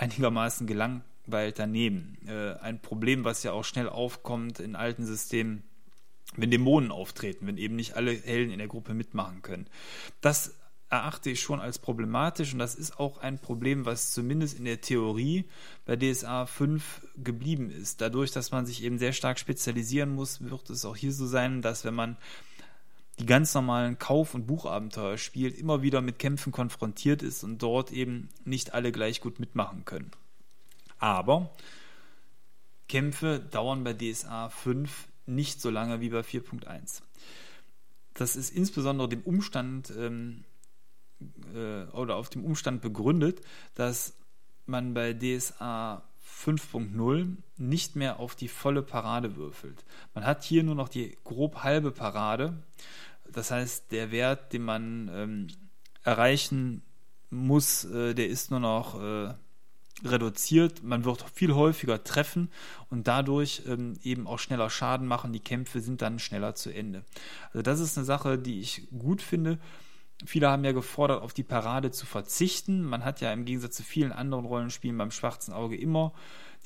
[0.00, 2.18] einigermaßen gelangweilt daneben.
[2.26, 5.62] Äh, ein Problem, was ja auch schnell aufkommt in alten Systemen,
[6.36, 9.66] wenn Dämonen auftreten, wenn eben nicht alle Helden in der Gruppe mitmachen können.
[10.20, 10.54] Das
[10.88, 14.80] erachte ich schon als problematisch und das ist auch ein Problem, was zumindest in der
[14.80, 15.44] Theorie
[15.84, 18.00] bei DSA 5 geblieben ist.
[18.00, 21.62] Dadurch, dass man sich eben sehr stark spezialisieren muss, wird es auch hier so sein,
[21.62, 22.16] dass wenn man
[23.20, 27.92] die ganz normalen Kauf- und Buchabenteuer spielt, immer wieder mit Kämpfen konfrontiert ist und dort
[27.92, 30.10] eben nicht alle gleich gut mitmachen können.
[30.98, 31.50] Aber
[32.88, 37.02] Kämpfe dauern bei DSA 5 nicht so lange wie bei 4.1.
[38.14, 40.44] Das ist insbesondere dem Umstand ähm,
[41.54, 43.42] äh, oder auf dem Umstand begründet,
[43.74, 44.14] dass
[44.66, 46.02] man bei DSA
[46.44, 49.84] 5.0 nicht mehr auf die volle Parade würfelt.
[50.14, 52.62] Man hat hier nur noch die grob halbe Parade
[53.32, 55.46] das heißt, der Wert, den man ähm,
[56.02, 56.82] erreichen
[57.30, 59.34] muss, äh, der ist nur noch äh,
[60.04, 60.82] reduziert.
[60.82, 62.50] Man wird viel häufiger treffen
[62.88, 65.32] und dadurch ähm, eben auch schneller Schaden machen.
[65.32, 67.04] Die Kämpfe sind dann schneller zu Ende.
[67.48, 69.58] Also das ist eine Sache, die ich gut finde.
[70.26, 72.82] Viele haben ja gefordert, auf die Parade zu verzichten.
[72.82, 76.12] Man hat ja im Gegensatz zu vielen anderen Rollenspielen beim schwarzen Auge immer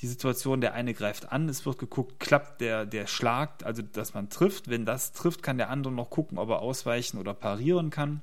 [0.01, 4.15] die Situation, der eine greift an, es wird geguckt, klappt der, der Schlag, also dass
[4.15, 4.69] man trifft.
[4.69, 8.21] Wenn das trifft, kann der andere noch gucken, ob er ausweichen oder parieren kann.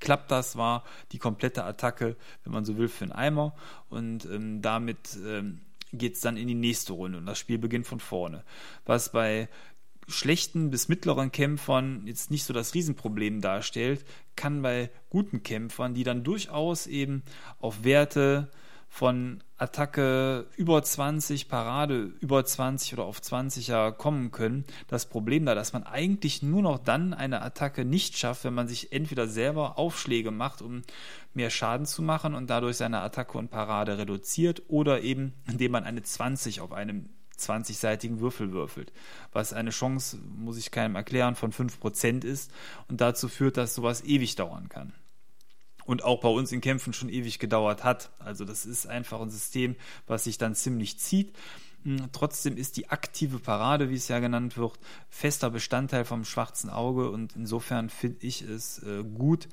[0.00, 3.54] Klappt das, war die komplette Attacke, wenn man so will, für einen Eimer.
[3.88, 5.60] Und ähm, damit ähm,
[5.92, 8.44] geht es dann in die nächste Runde und das Spiel beginnt von vorne.
[8.84, 9.48] Was bei
[10.08, 14.04] schlechten bis mittleren Kämpfern jetzt nicht so das Riesenproblem darstellt,
[14.36, 17.22] kann bei guten Kämpfern, die dann durchaus eben
[17.60, 18.50] auf Werte
[18.88, 24.64] von Attacke über 20, Parade über 20 oder auf 20er kommen können.
[24.86, 28.68] Das Problem da, dass man eigentlich nur noch dann eine Attacke nicht schafft, wenn man
[28.68, 30.82] sich entweder selber Aufschläge macht, um
[31.34, 35.84] mehr Schaden zu machen und dadurch seine Attacke und Parade reduziert oder eben indem man
[35.84, 38.92] eine 20 auf einem 20-seitigen Würfel würfelt,
[39.32, 42.52] was eine Chance, muss ich keinem erklären, von 5% ist
[42.88, 44.92] und dazu führt, dass sowas ewig dauern kann
[45.88, 48.10] und auch bei uns in Kämpfen schon ewig gedauert hat.
[48.18, 49.74] Also das ist einfach ein System,
[50.06, 51.34] was sich dann ziemlich zieht.
[51.84, 54.78] Hm, trotzdem ist die aktive Parade, wie es ja genannt wird,
[55.08, 59.48] fester Bestandteil vom schwarzen Auge und insofern finde ich es äh, gut,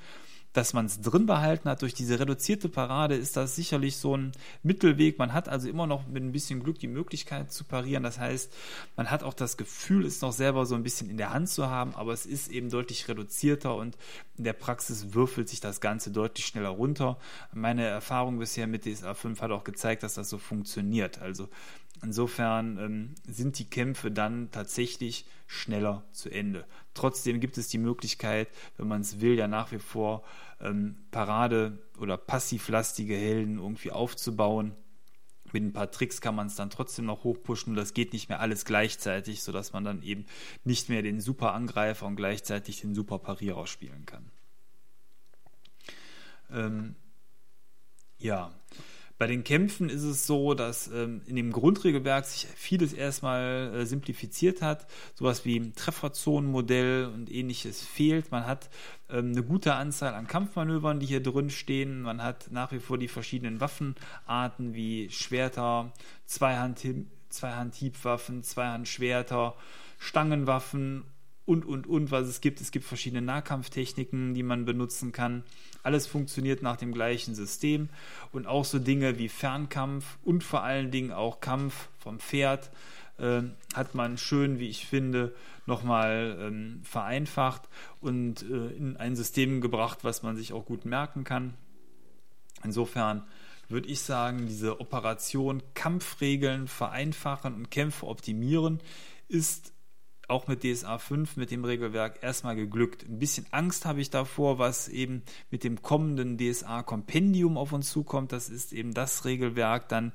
[0.56, 1.82] dass man es drin behalten hat.
[1.82, 4.32] Durch diese reduzierte Parade ist das sicherlich so ein
[4.62, 5.18] Mittelweg.
[5.18, 8.02] Man hat also immer noch mit ein bisschen Glück die Möglichkeit zu parieren.
[8.02, 8.52] Das heißt,
[8.96, 11.68] man hat auch das Gefühl, es noch selber so ein bisschen in der Hand zu
[11.68, 13.98] haben, aber es ist eben deutlich reduzierter und
[14.38, 17.18] in der Praxis würfelt sich das Ganze deutlich schneller runter.
[17.52, 21.20] Meine Erfahrung bisher mit DSA 5 hat auch gezeigt, dass das so funktioniert.
[21.20, 21.48] Also
[22.02, 26.66] Insofern ähm, sind die Kämpfe dann tatsächlich schneller zu Ende.
[26.94, 30.22] Trotzdem gibt es die Möglichkeit, wenn man es will, ja nach wie vor
[30.60, 34.74] ähm, Parade- oder passivlastige Helden irgendwie aufzubauen.
[35.52, 38.28] Mit ein paar Tricks kann man es dann trotzdem noch hochpushen und das geht nicht
[38.28, 40.26] mehr alles gleichzeitig, sodass man dann eben
[40.64, 44.30] nicht mehr den Super Angreifer und gleichzeitig den Super Parierer spielen kann.
[46.50, 46.96] Ähm,
[48.18, 48.52] ja,
[49.18, 53.86] bei den Kämpfen ist es so, dass ähm, in dem Grundregelwerk sich vieles erstmal äh,
[53.86, 54.86] simplifiziert hat.
[55.14, 58.30] Sowas wie Trefferzonenmodell und ähnliches fehlt.
[58.30, 58.68] Man hat
[59.08, 62.02] ähm, eine gute Anzahl an Kampfmanövern, die hier drin stehen.
[62.02, 65.94] Man hat nach wie vor die verschiedenen Waffenarten wie Schwerter,
[66.26, 69.54] Zweihand-Hiebwaffen, Zweihandschwerter,
[69.98, 71.04] Stangenwaffen
[71.46, 72.60] und, und, und, was es gibt.
[72.60, 75.44] Es gibt verschiedene Nahkampftechniken, die man benutzen kann.
[75.82, 77.88] Alles funktioniert nach dem gleichen System
[78.32, 82.70] und auch so Dinge wie Fernkampf und vor allen Dingen auch Kampf vom Pferd
[83.18, 83.42] äh,
[83.74, 85.34] hat man schön, wie ich finde,
[85.64, 87.62] nochmal ähm, vereinfacht
[88.00, 91.54] und äh, in ein System gebracht, was man sich auch gut merken kann.
[92.64, 93.22] Insofern
[93.68, 98.80] würde ich sagen, diese Operation Kampfregeln vereinfachen und Kämpfe optimieren
[99.28, 99.72] ist
[100.28, 103.04] auch mit DSA 5, mit dem Regelwerk erstmal geglückt.
[103.08, 107.90] Ein bisschen Angst habe ich davor, was eben mit dem kommenden DSA Kompendium auf uns
[107.90, 108.32] zukommt.
[108.32, 110.12] Das ist eben das Regelwerk dann,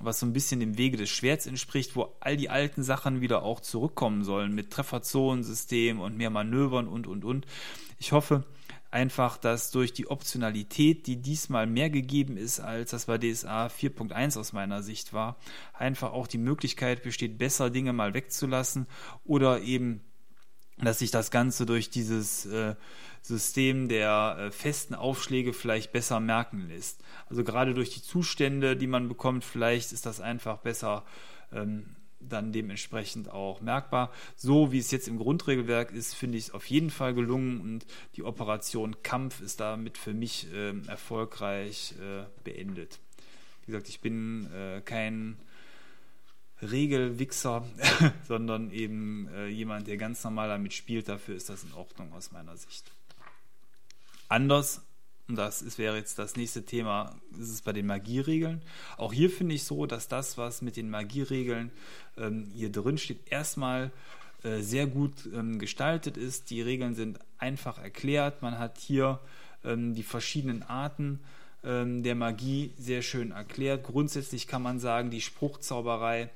[0.00, 3.42] was so ein bisschen dem Wege des Schwerts entspricht, wo all die alten Sachen wieder
[3.42, 7.46] auch zurückkommen sollen mit Trefferzonensystem und mehr Manövern und, und, und.
[7.98, 8.44] Ich hoffe,
[8.90, 14.38] einfach, dass durch die Optionalität, die diesmal mehr gegeben ist, als das bei DSA 4.1
[14.38, 15.36] aus meiner Sicht war,
[15.72, 18.86] einfach auch die Möglichkeit besteht, besser Dinge mal wegzulassen
[19.24, 20.02] oder eben
[20.82, 22.74] dass sich das Ganze durch dieses äh,
[23.22, 27.02] System der äh, festen Aufschläge vielleicht besser merken lässt.
[27.28, 31.04] Also gerade durch die Zustände, die man bekommt, vielleicht ist das einfach besser
[31.52, 34.12] ähm, dann dementsprechend auch merkbar.
[34.36, 37.86] So wie es jetzt im Grundregelwerk ist, finde ich es auf jeden Fall gelungen und
[38.16, 42.98] die Operation Kampf ist damit für mich äh, erfolgreich äh, beendet.
[43.62, 45.36] Wie gesagt, ich bin äh, kein
[46.62, 47.64] Regelwichser,
[48.28, 51.08] sondern eben äh, jemand, der ganz normal damit spielt.
[51.08, 52.92] Dafür ist das in Ordnung aus meiner Sicht.
[54.28, 54.82] Anders
[55.30, 58.62] und das ist, wäre jetzt das nächste Thema, ist es bei den Magieregeln.
[58.96, 61.70] Auch hier finde ich so, dass das, was mit den Magieregeln
[62.18, 63.92] ähm, hier drin steht, erstmal
[64.42, 66.50] äh, sehr gut ähm, gestaltet ist.
[66.50, 68.42] Die Regeln sind einfach erklärt.
[68.42, 69.20] Man hat hier
[69.64, 71.20] ähm, die verschiedenen Arten
[71.62, 73.84] ähm, der Magie sehr schön erklärt.
[73.84, 76.28] Grundsätzlich kann man sagen, die Spruchzauberei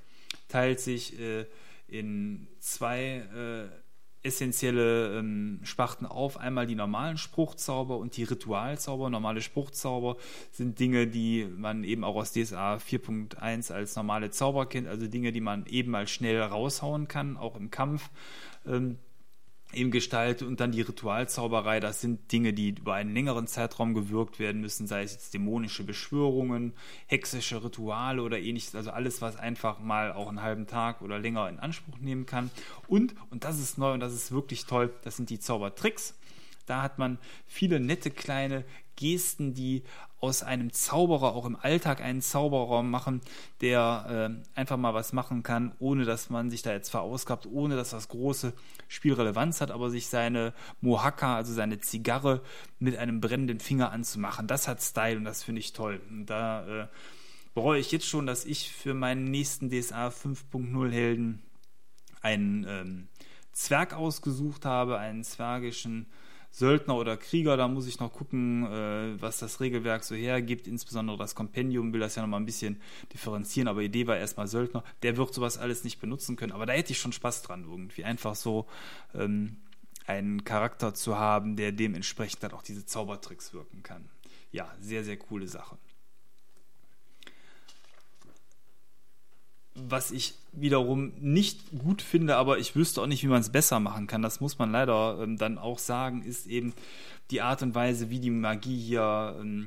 [0.47, 1.47] teilt sich äh,
[1.89, 3.84] in zwei äh,
[4.25, 6.39] essentielle ähm, Sparten auf.
[6.39, 9.11] Einmal die normalen Spruchzauber und die Ritualzauber.
[9.11, 10.16] Normale Spruchzauber
[10.51, 15.31] sind Dinge, die man eben auch aus DSA 4.1 als normale Zauber kennt, also Dinge,
[15.31, 18.11] die man eben mal schnell raushauen kann, auch im Kampf.
[18.66, 18.99] Ähm,
[19.75, 24.39] eben gestaltet und dann die Ritualzauberei, das sind Dinge, die über einen längeren Zeitraum gewirkt
[24.39, 26.72] werden müssen, sei es jetzt dämonische Beschwörungen,
[27.07, 31.49] hexische Rituale oder ähnliches, also alles, was einfach mal auch einen halben Tag oder länger
[31.49, 32.51] in Anspruch nehmen kann.
[32.89, 36.14] Und, und das ist neu und das ist wirklich toll, das sind die Zaubertricks.
[36.66, 38.64] Da hat man viele nette kleine
[38.97, 39.83] Gesten, die
[40.25, 43.20] aus einem Zauberer auch im Alltag einen Zauberer machen,
[43.61, 47.77] der äh, einfach mal was machen kann, ohne dass man sich da jetzt verausgabt, ohne
[47.77, 48.55] dass das große
[48.89, 52.41] Spielrelevanz hat, aber sich seine Mohaka, also seine Zigarre,
[52.79, 54.47] mit einem brennenden Finger anzumachen.
[54.47, 56.01] Das hat Style und das finde ich toll.
[56.09, 56.89] Und da äh,
[57.53, 61.43] bereue ich jetzt schon, dass ich für meinen nächsten DSA 5.0 Helden
[62.22, 63.09] einen ähm,
[63.53, 66.07] Zwerg ausgesucht habe, einen zwergischen
[66.55, 70.69] Söldner oder Krieger, da muss ich noch gucken, äh, was das Regelwerk so hergibt.
[70.69, 72.81] Insbesondere das Kompendium will das ja nochmal ein bisschen
[73.13, 74.85] differenzieren, aber Idee war erstmal Söldner.
[75.03, 78.05] Der wird sowas alles nicht benutzen können, aber da hätte ich schon Spaß dran, irgendwie
[78.05, 78.67] einfach so
[79.17, 79.57] ähm,
[80.07, 84.09] einen Charakter zu haben, der dementsprechend dann auch diese Zaubertricks wirken kann.
[84.53, 85.77] Ja, sehr, sehr coole Sache.
[89.75, 93.81] Was ich wiederum nicht gut finde, aber ich wüsste auch nicht, wie man es besser
[93.81, 94.22] machen kann.
[94.22, 96.75] Das muss man leider ähm, dann auch sagen, ist eben
[97.31, 99.66] die Art und Weise, wie die Magie hier, ähm,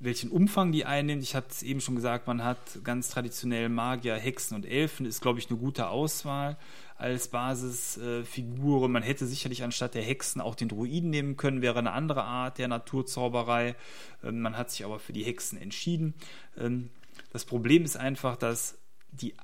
[0.00, 1.22] welchen Umfang die einnimmt.
[1.22, 5.20] Ich hatte es eben schon gesagt, man hat ganz traditionell Magier, Hexen und Elfen, ist,
[5.20, 6.56] glaube ich, eine gute Auswahl
[6.96, 8.84] als Basisfigur.
[8.84, 12.24] Äh, man hätte sicherlich anstatt der Hexen auch den Druiden nehmen können, wäre eine andere
[12.24, 13.76] Art der Naturzauberei.
[14.24, 16.14] Ähm, man hat sich aber für die Hexen entschieden.
[16.58, 16.90] Ähm,
[17.32, 18.78] das Problem ist einfach, dass
[19.20, 19.34] die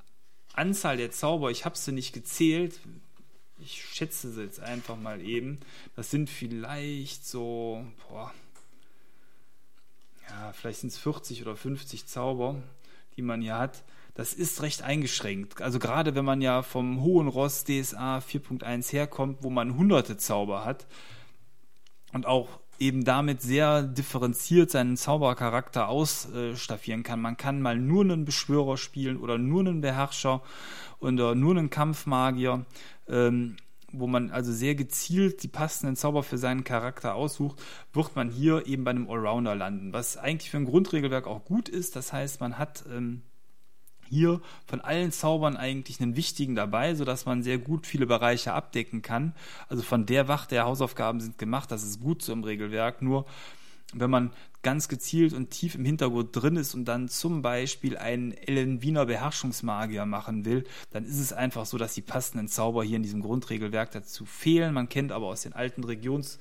[0.52, 2.80] Anzahl der Zauber, ich habe sie nicht gezählt,
[3.58, 5.60] ich schätze sie jetzt einfach mal eben,
[5.96, 8.32] das sind vielleicht so, boah,
[10.28, 12.62] ja, vielleicht sind es 40 oder 50 Zauber,
[13.16, 13.84] die man hier hat.
[14.14, 15.60] das ist recht eingeschränkt.
[15.60, 20.64] Also gerade wenn man ja vom hohen Ross DSA 4.1 herkommt, wo man hunderte Zauber
[20.64, 20.86] hat
[22.12, 27.20] und auch eben damit sehr differenziert seinen Zaubercharakter ausstaffieren kann.
[27.20, 30.42] Man kann mal nur einen Beschwörer spielen oder nur einen Beherrscher
[31.00, 32.64] oder nur einen Kampfmagier.
[33.08, 33.56] Ähm,
[33.98, 37.62] wo man also sehr gezielt die passenden Zauber für seinen Charakter aussucht,
[37.92, 41.68] wird man hier eben bei einem Allrounder landen, was eigentlich für ein Grundregelwerk auch gut
[41.68, 41.96] ist.
[41.96, 43.22] Das heißt, man hat ähm,
[44.08, 49.02] hier von allen Zaubern eigentlich einen wichtigen dabei, sodass man sehr gut viele Bereiche abdecken
[49.02, 49.34] kann.
[49.68, 53.02] Also von der Wacht der Hausaufgaben sind gemacht, das ist gut so im Regelwerk.
[53.02, 53.26] Nur
[53.92, 54.32] wenn man
[54.62, 59.06] ganz gezielt und tief im Hintergrund drin ist und dann zum Beispiel einen Ellen Wiener
[59.06, 63.20] Beherrschungsmagier machen will, dann ist es einfach so, dass die passenden Zauber hier in diesem
[63.20, 64.74] Grundregelwerk dazu fehlen.
[64.74, 66.38] Man kennt aber aus den alten Regions-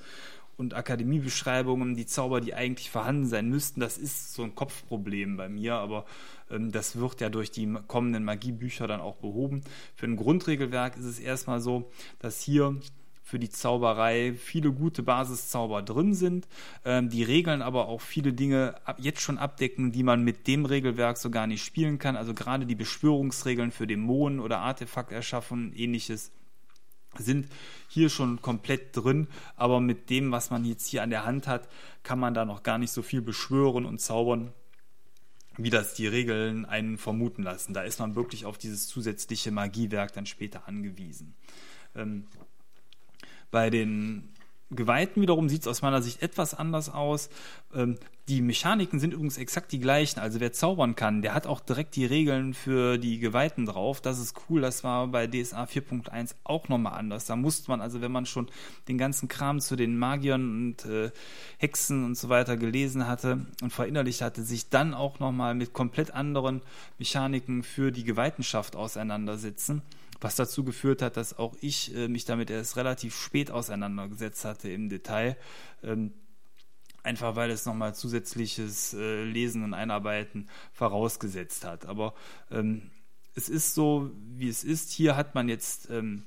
[0.56, 3.80] und Akademiebeschreibungen die Zauber, die eigentlich vorhanden sein müssten.
[3.80, 6.04] Das ist so ein Kopfproblem bei mir, aber
[6.50, 9.62] ähm, das wird ja durch die kommenden Magiebücher dann auch behoben.
[9.94, 12.76] Für ein Grundregelwerk ist es erstmal so, dass hier
[13.24, 16.46] für die Zauberei viele gute Basiszauber drin sind,
[16.84, 20.66] ähm, die Regeln aber auch viele Dinge ab, jetzt schon abdecken, die man mit dem
[20.66, 22.16] Regelwerk so gar nicht spielen kann.
[22.16, 26.32] Also gerade die Beschwörungsregeln für Dämonen oder Artefakt erschaffen, ähnliches
[27.18, 27.48] sind
[27.88, 31.68] hier schon komplett drin, aber mit dem, was man jetzt hier an der Hand hat,
[32.02, 34.52] kann man da noch gar nicht so viel beschwören und zaubern,
[35.56, 37.74] wie das die Regeln einen vermuten lassen.
[37.74, 41.34] Da ist man wirklich auf dieses zusätzliche Magiewerk dann später angewiesen.
[41.94, 42.26] Ähm,
[43.50, 44.34] bei den
[44.70, 47.30] Geweihten wiederum sieht es aus meiner Sicht etwas anders aus.
[47.72, 47.98] Ähm,
[48.28, 50.18] die Mechaniken sind übrigens exakt die gleichen.
[50.18, 54.00] Also wer zaubern kann, der hat auch direkt die Regeln für die Geweihten drauf.
[54.00, 54.62] Das ist cool.
[54.62, 57.26] Das war bei DSA 4.1 auch nochmal anders.
[57.26, 58.48] Da musste man, also wenn man schon
[58.88, 61.10] den ganzen Kram zu den Magiern und äh,
[61.58, 66.12] Hexen und so weiter gelesen hatte und verinnerlicht hatte, sich dann auch nochmal mit komplett
[66.12, 66.62] anderen
[66.98, 69.82] Mechaniken für die Geweihtenschaft auseinandersetzen
[70.20, 74.70] was dazu geführt hat, dass auch ich äh, mich damit erst relativ spät auseinandergesetzt hatte
[74.70, 75.36] im Detail.
[75.82, 76.12] Ähm,
[77.04, 81.86] einfach weil es nochmal zusätzliches äh, Lesen und Einarbeiten vorausgesetzt hat.
[81.86, 82.14] Aber
[82.50, 82.90] ähm,
[83.34, 84.90] es ist so, wie es ist.
[84.90, 86.24] Hier hat man jetzt ähm,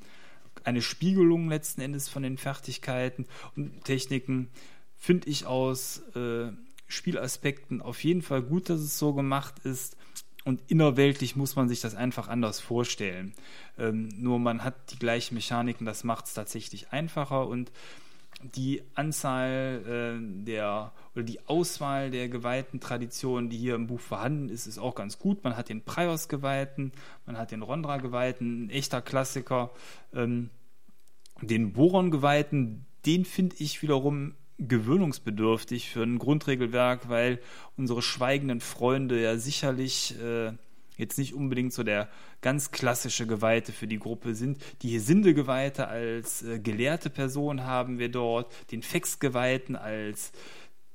[0.64, 3.26] eine Spiegelung letzten Endes von den Fertigkeiten
[3.56, 4.50] und Techniken,
[4.96, 6.52] finde ich aus äh,
[6.88, 9.98] Spielaspekten auf jeden Fall gut, dass es so gemacht ist.
[10.46, 13.34] Und innerweltlich muss man sich das einfach anders vorstellen.
[13.78, 17.72] Ähm, nur man hat die gleichen Mechaniken, das macht es tatsächlich einfacher und
[18.44, 24.50] die Anzahl äh, der oder die Auswahl der geweihten Traditionen, die hier im Buch vorhanden
[24.50, 25.44] ist, ist auch ganz gut.
[25.44, 26.92] Man hat den Prios-Geweihten,
[27.26, 29.72] man hat den Rondra-Geweihten, ein echter Klassiker.
[30.14, 30.52] Ähm,
[31.42, 37.40] den Boron-Geweihten, den finde ich wiederum gewöhnungsbedürftig für ein Grundregelwerk, weil
[37.76, 40.54] unsere schweigenden Freunde ja sicherlich äh,
[40.98, 42.10] jetzt nicht unbedingt so der
[42.42, 44.62] ganz klassische Geweihte für die Gruppe sind.
[44.82, 50.32] Die Hesinde-Geweihte als äh, gelehrte Person haben wir dort, den Fex-Geweihten als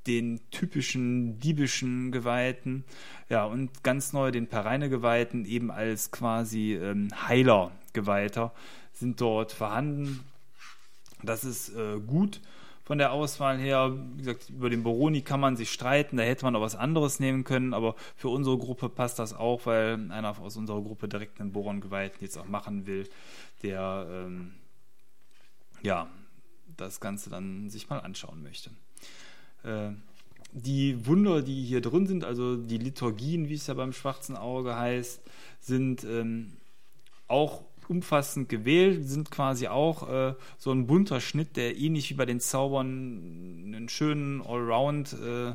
[0.06, 2.84] den typischen diebischen Geweihten,
[3.28, 8.52] ja, und ganz neu den Pereine-Geweihten eben als quasi ähm, Heiler-Geweihter
[8.92, 10.20] sind dort vorhanden.
[11.22, 12.40] Das ist äh, gut
[12.92, 13.96] von der Auswahl her.
[14.16, 17.20] Wie gesagt, über den Boroni kann man sich streiten, da hätte man auch was anderes
[17.20, 21.40] nehmen können, aber für unsere Gruppe passt das auch, weil einer aus unserer Gruppe direkt
[21.40, 23.08] einen Boron-Geweihten jetzt auch machen will,
[23.62, 24.52] der ähm,
[25.80, 26.06] ja
[26.76, 28.68] das Ganze dann sich mal anschauen möchte.
[29.64, 29.92] Äh,
[30.52, 34.76] die Wunder, die hier drin sind, also die Liturgien, wie es ja beim schwarzen Auge
[34.76, 35.22] heißt,
[35.60, 36.58] sind ähm,
[37.26, 42.26] auch umfassend gewählt, sind quasi auch äh, so ein bunter Schnitt, der ähnlich wie bei
[42.26, 45.54] den Zaubern einen schönen Allround äh,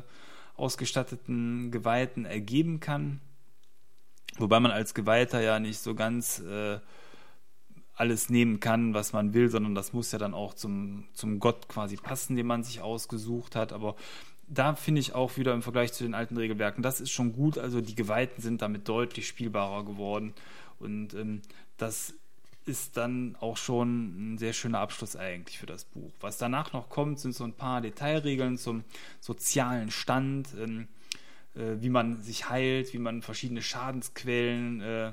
[0.56, 3.20] ausgestatteten Geweihten ergeben kann.
[4.38, 6.78] Wobei man als Geweihter ja nicht so ganz äh,
[7.94, 11.68] alles nehmen kann, was man will, sondern das muss ja dann auch zum, zum Gott
[11.68, 13.72] quasi passen, den man sich ausgesucht hat.
[13.72, 13.96] Aber
[14.46, 17.58] da finde ich auch wieder im Vergleich zu den alten Regelwerken, das ist schon gut.
[17.58, 20.32] Also die Geweihten sind damit deutlich spielbarer geworden.
[20.78, 21.42] Und ähm,
[21.78, 22.14] das
[22.66, 26.12] ist dann auch schon ein sehr schöner Abschluss eigentlich für das Buch.
[26.20, 28.84] Was danach noch kommt, sind so ein paar Detailregeln zum
[29.20, 30.86] sozialen Stand, ähm,
[31.54, 35.12] äh, wie man sich heilt, wie man verschiedene Schadensquellen äh,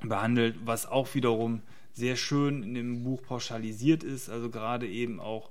[0.00, 1.62] behandelt, was auch wiederum
[1.92, 5.50] sehr schön in dem Buch pauschalisiert ist, also gerade eben auch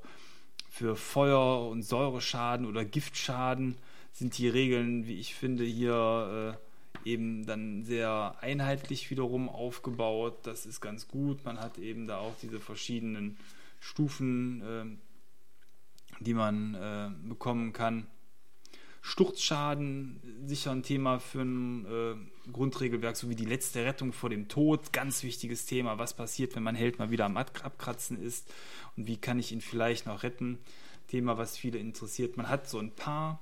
[0.69, 3.75] für Feuer- und Säureschaden oder Giftschaden
[4.13, 6.68] sind die Regeln, wie ich finde, hier äh,
[7.05, 10.39] eben dann sehr einheitlich wiederum aufgebaut.
[10.43, 11.45] Das ist ganz gut.
[11.45, 13.37] Man hat eben da auch diese verschiedenen
[13.79, 18.07] Stufen, äh, die man äh, bekommen kann.
[19.01, 24.91] Sturzschaden, sicher ein Thema für ein äh, Grundregelwerk, sowie die letzte Rettung vor dem Tod,
[24.91, 25.97] ganz wichtiges Thema.
[25.97, 28.53] Was passiert, wenn mein Held mal wieder am Abkratzen ist
[28.97, 30.59] und wie kann ich ihn vielleicht noch retten?
[31.07, 32.37] Thema, was viele interessiert.
[32.37, 33.39] Man hat so ein paar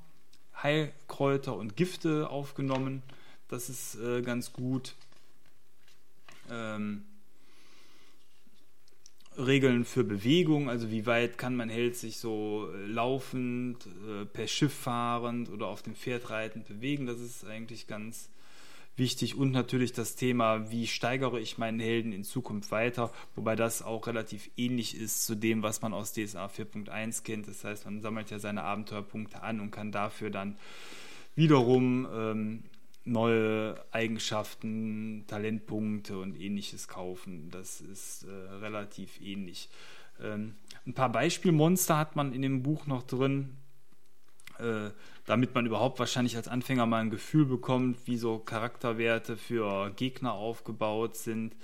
[0.61, 3.03] Heilkräuter und Gifte aufgenommen.
[3.47, 4.95] Das ist äh, ganz gut.
[6.49, 7.03] Ähm,
[9.37, 14.47] Regeln für Bewegung, also wie weit kann man Held sich so äh, laufend, äh, per
[14.47, 17.05] Schiff fahrend oder auf dem Pferd reitend bewegen.
[17.05, 18.29] Das ist eigentlich ganz
[18.95, 19.35] wichtig.
[19.35, 24.07] Und natürlich das Thema, wie steigere ich meinen Helden in Zukunft weiter, wobei das auch
[24.07, 27.47] relativ ähnlich ist zu dem, was man aus DSA 4.1 kennt.
[27.47, 30.57] Das heißt, man sammelt ja seine Abenteuerpunkte an und kann dafür dann
[31.35, 32.63] wiederum ähm,
[33.07, 37.49] neue Eigenschaften, Talentpunkte und ähnliches kaufen.
[37.51, 39.69] Das ist äh, relativ ähnlich.
[40.21, 40.55] Ähm,
[40.85, 43.57] ein paar Beispielmonster hat man in dem Buch noch drin,
[44.59, 44.91] äh,
[45.25, 50.33] damit man überhaupt wahrscheinlich als Anfänger mal ein Gefühl bekommt, wie so Charakterwerte für Gegner
[50.33, 51.55] aufgebaut sind.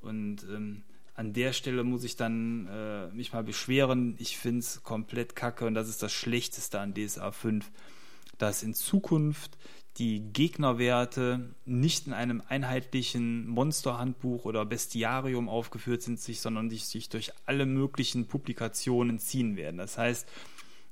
[0.00, 0.82] Und ähm,
[1.14, 4.16] an der Stelle muss ich dann äh, mich mal beschweren.
[4.18, 7.70] Ich finde es komplett kacke und das ist das Schlechteste an DSA 5,
[8.38, 9.56] dass in Zukunft
[9.98, 17.32] die Gegnerwerte nicht in einem einheitlichen Monsterhandbuch oder Bestiarium aufgeführt sind, sondern die sich durch
[17.44, 19.76] alle möglichen Publikationen ziehen werden.
[19.76, 20.26] Das heißt,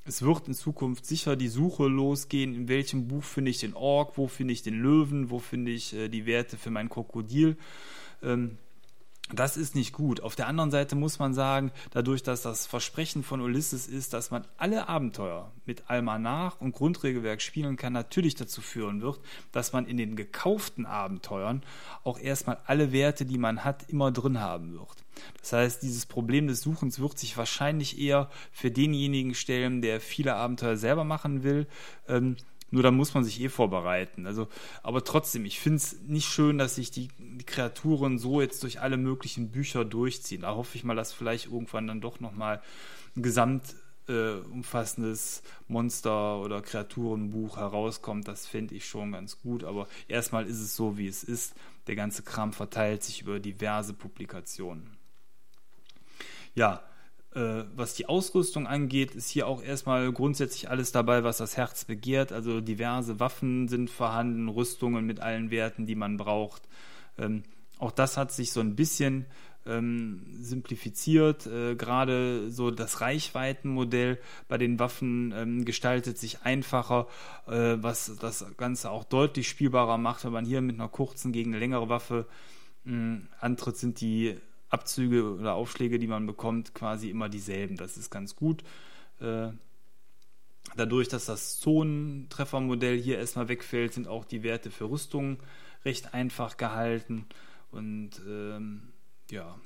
[0.05, 4.19] es wird in Zukunft sicher die Suche losgehen, in welchem Buch finde ich den Ork,
[4.19, 7.57] wo finde ich den Löwen, wo finde ich äh, die Werte für mein Krokodil.
[8.23, 8.59] Ähm,
[9.33, 10.20] das ist nicht gut.
[10.20, 14.31] Auf der anderen Seite muss man sagen, dadurch, dass das Versprechen von Ulysses ist, dass
[14.31, 19.20] man alle Abenteuer mit Almanach und Grundregelwerk spielen kann, natürlich dazu führen wird,
[19.53, 21.62] dass man in den gekauften Abenteuern
[22.05, 25.05] auch erstmal alle Werte, die man hat, immer drin haben wird.
[25.41, 30.35] Das heißt, dieses Problem des Suchens wird sich wahrscheinlich eher für denjenigen stellen, der viele
[30.35, 31.66] Abenteuer selber machen will,
[32.09, 32.37] ähm,
[32.71, 34.27] nur da muss man sich eh vorbereiten.
[34.27, 34.49] Also,
[34.83, 38.81] aber trotzdem, ich finde es nicht schön, dass sich die, die, Kreaturen so jetzt durch
[38.81, 40.43] alle möglichen Bücher durchziehen.
[40.43, 42.62] Da hoffe ich mal, dass vielleicht irgendwann dann doch nochmal
[43.16, 43.75] ein gesamt
[44.09, 48.29] äh, umfassendes Monster- oder Kreaturenbuch herauskommt.
[48.29, 49.64] Das fände ich schon ganz gut.
[49.64, 51.55] Aber erstmal ist es so, wie es ist.
[51.87, 54.97] Der ganze Kram verteilt sich über diverse Publikationen.
[56.55, 56.83] Ja,
[57.35, 61.85] äh, was die Ausrüstung angeht, ist hier auch erstmal grundsätzlich alles dabei, was das Herz
[61.85, 62.33] begehrt.
[62.33, 66.62] Also diverse Waffen sind vorhanden, Rüstungen mit allen Werten, die man braucht.
[67.18, 67.45] Ähm,
[67.78, 69.26] auch das hat sich so ein bisschen
[69.64, 71.47] ähm, simplifiziert.
[71.47, 74.18] Äh, Gerade so das Reichweitenmodell
[74.49, 77.07] bei den Waffen ähm, gestaltet sich einfacher,
[77.47, 81.51] äh, was das Ganze auch deutlich spielbarer macht, wenn man hier mit einer kurzen gegen
[81.51, 82.26] eine längere Waffe
[82.85, 84.37] mh, antritt, sind die
[84.71, 87.76] Abzüge oder Aufschläge, die man bekommt, quasi immer dieselben.
[87.76, 88.63] Das ist ganz gut.
[89.21, 89.49] Äh,
[90.76, 95.38] dadurch, dass das Zonentreffermodell hier erstmal wegfällt, sind auch die Werte für Rüstungen
[95.84, 97.26] recht einfach gehalten.
[97.71, 98.92] Und ähm,
[99.30, 99.57] ja,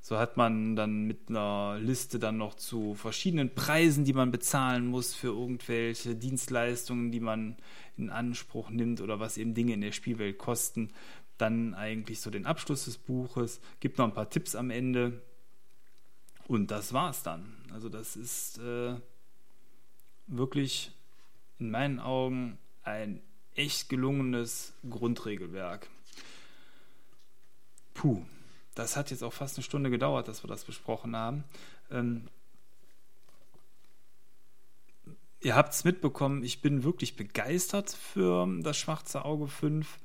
[0.00, 4.86] so hat man dann mit einer Liste dann noch zu verschiedenen Preisen, die man bezahlen
[4.86, 7.56] muss für irgendwelche Dienstleistungen, die man
[7.96, 10.92] in Anspruch nimmt oder was eben Dinge in der Spielwelt kosten,
[11.38, 15.22] dann eigentlich so den Abschluss des Buches, gibt noch ein paar Tipps am Ende
[16.48, 17.56] und das war's dann.
[17.72, 18.96] Also das ist äh,
[20.26, 20.92] wirklich
[21.58, 23.20] in meinen Augen ein
[23.54, 25.88] echt gelungenes Grundregelwerk.
[27.94, 28.22] Puh,
[28.74, 31.44] das hat jetzt auch fast eine Stunde gedauert, dass wir das besprochen haben.
[31.90, 32.28] Ähm,
[35.40, 39.98] ihr habt es mitbekommen, ich bin wirklich begeistert für das Schwarze Auge 5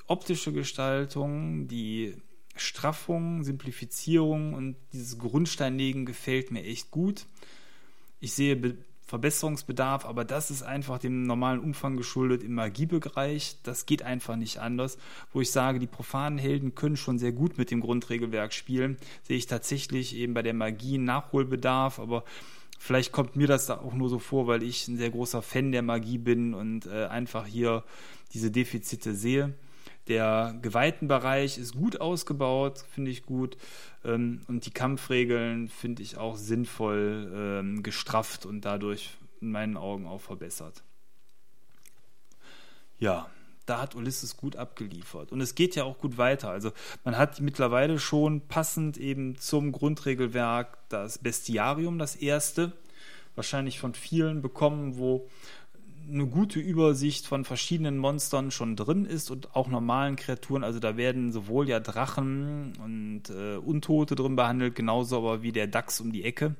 [0.00, 2.14] die optische Gestaltung, die
[2.56, 7.26] Straffung, Simplifizierung und dieses Grundsteinlegen gefällt mir echt gut.
[8.20, 13.56] Ich sehe Be Verbesserungsbedarf, aber das ist einfach dem normalen Umfang geschuldet im Magiebereich.
[13.64, 14.98] Das geht einfach nicht anders.
[15.32, 19.36] Wo ich sage, die profanen Helden können schon sehr gut mit dem Grundregelwerk spielen, sehe
[19.36, 22.22] ich tatsächlich eben bei der Magie Nachholbedarf, aber
[22.78, 25.72] vielleicht kommt mir das da auch nur so vor, weil ich ein sehr großer Fan
[25.72, 27.82] der Magie bin und äh, einfach hier
[28.32, 29.54] diese Defizite sehe.
[30.08, 33.56] Der geweihten Bereich ist gut ausgebaut, finde ich gut.
[34.04, 39.10] Ähm, und die Kampfregeln finde ich auch sinnvoll ähm, gestrafft und dadurch
[39.40, 40.82] in meinen Augen auch verbessert.
[42.98, 43.30] Ja,
[43.66, 45.32] da hat Ulysses gut abgeliefert.
[45.32, 46.50] Und es geht ja auch gut weiter.
[46.50, 46.72] Also
[47.04, 52.72] man hat mittlerweile schon passend eben zum Grundregelwerk das Bestiarium, das erste,
[53.36, 55.28] wahrscheinlich von vielen bekommen, wo
[56.12, 60.64] eine gute Übersicht von verschiedenen Monstern schon drin ist und auch normalen Kreaturen.
[60.64, 65.66] Also da werden sowohl ja Drachen und äh, Untote drin behandelt, genauso aber wie der
[65.66, 66.56] Dachs um die Ecke.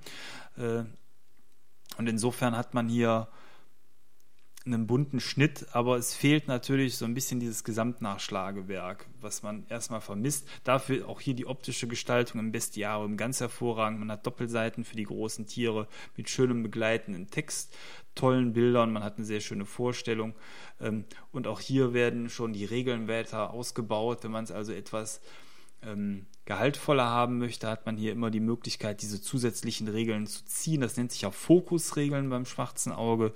[0.57, 0.85] Äh,
[1.99, 3.29] und insofern hat man hier
[4.73, 10.01] einen bunten Schnitt, aber es fehlt natürlich so ein bisschen dieses Gesamtnachschlagewerk, was man erstmal
[10.01, 10.49] vermisst.
[10.65, 14.01] Dafür auch hier die optische Gestaltung im Bestiarium ganz hervorragend.
[14.01, 17.75] Man hat Doppelseiten für die großen Tiere mit schönem begleitenden Text,
[18.15, 20.35] tollen Bildern, man hat eine sehr schöne Vorstellung.
[20.81, 25.21] Ähm, und auch hier werden schon die Regeln weiter ausgebaut, wenn man es also etwas
[25.83, 30.81] ähm, gehaltvoller haben möchte, hat man hier immer die Möglichkeit, diese zusätzlichen Regeln zu ziehen.
[30.81, 33.33] Das nennt sich auch Fokusregeln beim schwarzen Auge.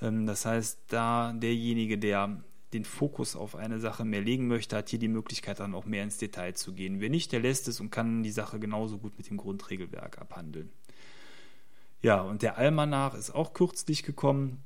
[0.00, 2.42] Ähm, das heißt, da derjenige, der
[2.72, 6.02] den Fokus auf eine Sache mehr legen möchte, hat hier die Möglichkeit, dann auch mehr
[6.02, 7.00] ins Detail zu gehen.
[7.00, 10.70] Wer nicht, der lässt es und kann die Sache genauso gut mit dem Grundregelwerk abhandeln.
[12.00, 14.62] Ja, und der Almanach ist auch kürzlich gekommen.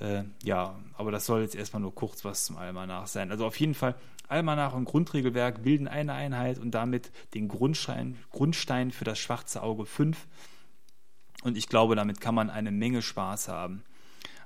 [0.00, 3.30] Äh, ja, aber das soll jetzt erstmal nur kurz was zum Almanach sein.
[3.30, 3.94] Also auf jeden Fall
[4.28, 9.86] Almanach und Grundregelwerk bilden eine Einheit und damit den Grundstein, Grundstein für das schwarze Auge
[9.86, 10.26] 5.
[11.42, 13.84] Und ich glaube, damit kann man eine Menge Spaß haben.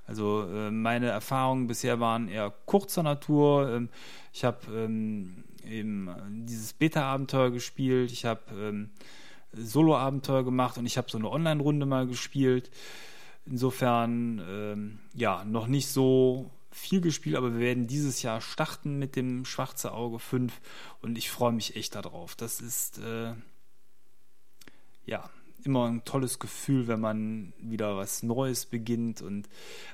[0.06, 3.70] Also äh, meine Erfahrungen bisher waren eher kurzer Natur.
[3.70, 3.88] Ähm,
[4.32, 6.10] ich habe ähm, eben
[6.46, 8.90] dieses Beta-Abenteuer gespielt, ich habe ähm,
[9.52, 12.70] Solo-Abenteuer gemacht und ich habe so eine Online-Runde mal gespielt.
[13.46, 19.44] Insofern ja noch nicht so viel gespielt, aber wir werden dieses Jahr starten mit dem
[19.44, 20.52] Schwarze Auge 5
[21.00, 22.34] und ich freue mich echt darauf.
[22.36, 23.32] Das ist äh,
[25.06, 25.30] ja
[25.64, 29.48] immer ein tolles Gefühl, wenn man wieder was Neues beginnt und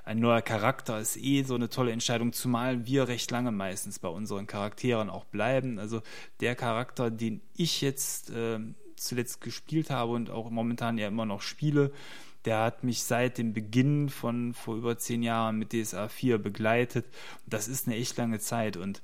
[0.05, 4.09] ein neuer Charakter ist eh so eine tolle Entscheidung, zumal wir recht lange meistens bei
[4.09, 5.79] unseren Charakteren auch bleiben.
[5.79, 6.03] Also
[6.41, 8.59] der Charakter, den ich jetzt äh,
[8.97, 11.93] zuletzt gespielt habe und auch momentan ja immer noch spiele,
[12.45, 17.07] der hat mich seit dem Beginn von vor über zehn Jahren mit DSA 4 begleitet.
[17.47, 19.03] Das ist eine echt lange Zeit und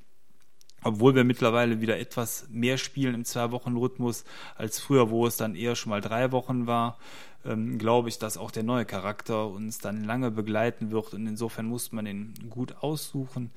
[0.82, 4.24] obwohl wir mittlerweile wieder etwas mehr spielen im Zwei-Wochen-Rhythmus
[4.56, 6.98] als früher, wo es dann eher schon mal drei Wochen war,
[7.44, 11.66] ähm, glaube ich, dass auch der neue Charakter uns dann lange begleiten wird und insofern
[11.66, 13.50] muss man den gut aussuchen.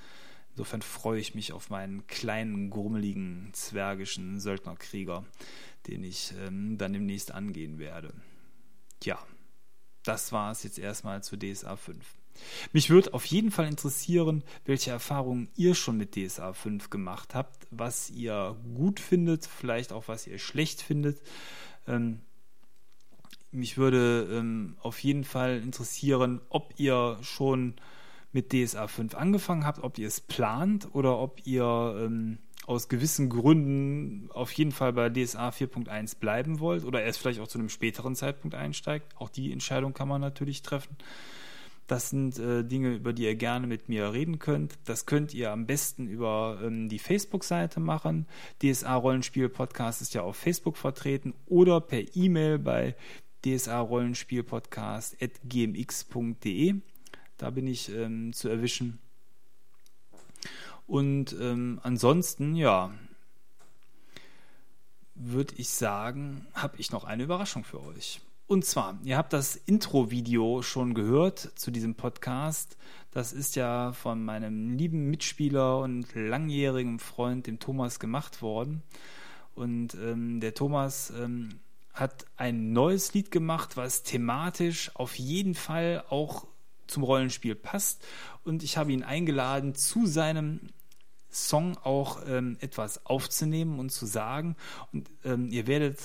[0.52, 5.26] Insofern freue ich mich auf meinen kleinen, grummeligen, zwergischen Söldnerkrieger,
[5.88, 8.14] den ich ähm, dann demnächst angehen werde.
[9.04, 9.18] Ja,
[10.04, 12.06] das war es jetzt erstmal zu DSA 5.
[12.72, 17.68] Mich würde auf jeden Fall interessieren, welche Erfahrungen ihr schon mit DSA 5 gemacht habt,
[17.72, 21.22] was ihr gut findet, vielleicht auch was ihr schlecht findet.
[21.88, 22.22] Ähm,
[23.52, 27.76] mich würde ähm, auf jeden Fall interessieren, ob ihr schon
[28.32, 33.30] mit DSA 5 angefangen habt, ob ihr es plant oder ob ihr ähm, aus gewissen
[33.30, 37.70] Gründen auf jeden Fall bei DSA 4.1 bleiben wollt oder erst vielleicht auch zu einem
[37.70, 39.16] späteren Zeitpunkt einsteigt.
[39.18, 40.98] Auch die Entscheidung kann man natürlich treffen.
[41.88, 44.76] Das sind äh, Dinge, über die ihr gerne mit mir reden könnt.
[44.86, 48.26] Das könnt ihr am besten über ähm, die Facebook-Seite machen.
[48.62, 52.96] DSA Rollenspiel Podcast ist ja auf Facebook vertreten oder per E-Mail bei
[53.46, 56.76] DSA Rollenspiel at gmx.de.
[57.38, 59.00] Da bin ich ähm, zu erwischen.
[60.88, 62.92] Und ähm, ansonsten, ja,
[65.16, 68.22] würde ich sagen, habe ich noch eine Überraschung für euch.
[68.46, 72.78] Und zwar, ihr habt das Intro-Video schon gehört zu diesem Podcast.
[73.12, 78.84] Das ist ja von meinem lieben Mitspieler und langjährigen Freund, dem Thomas, gemacht worden.
[79.56, 81.60] Und ähm, der Thomas ähm,
[81.94, 86.46] hat ein neues Lied gemacht, was thematisch auf jeden Fall auch
[86.88, 88.06] zum Rollenspiel passt.
[88.44, 90.60] Und ich habe ihn eingeladen zu seinem
[91.34, 94.56] Song auch ähm, etwas aufzunehmen und zu sagen.
[94.92, 95.98] Und ähm, ihr werdet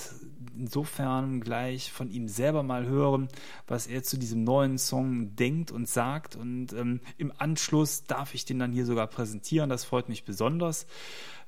[0.57, 3.27] insofern gleich von ihm selber mal hören,
[3.67, 6.35] was er zu diesem neuen Song denkt und sagt.
[6.35, 9.69] Und ähm, im Anschluss darf ich den dann hier sogar präsentieren.
[9.69, 10.87] Das freut mich besonders.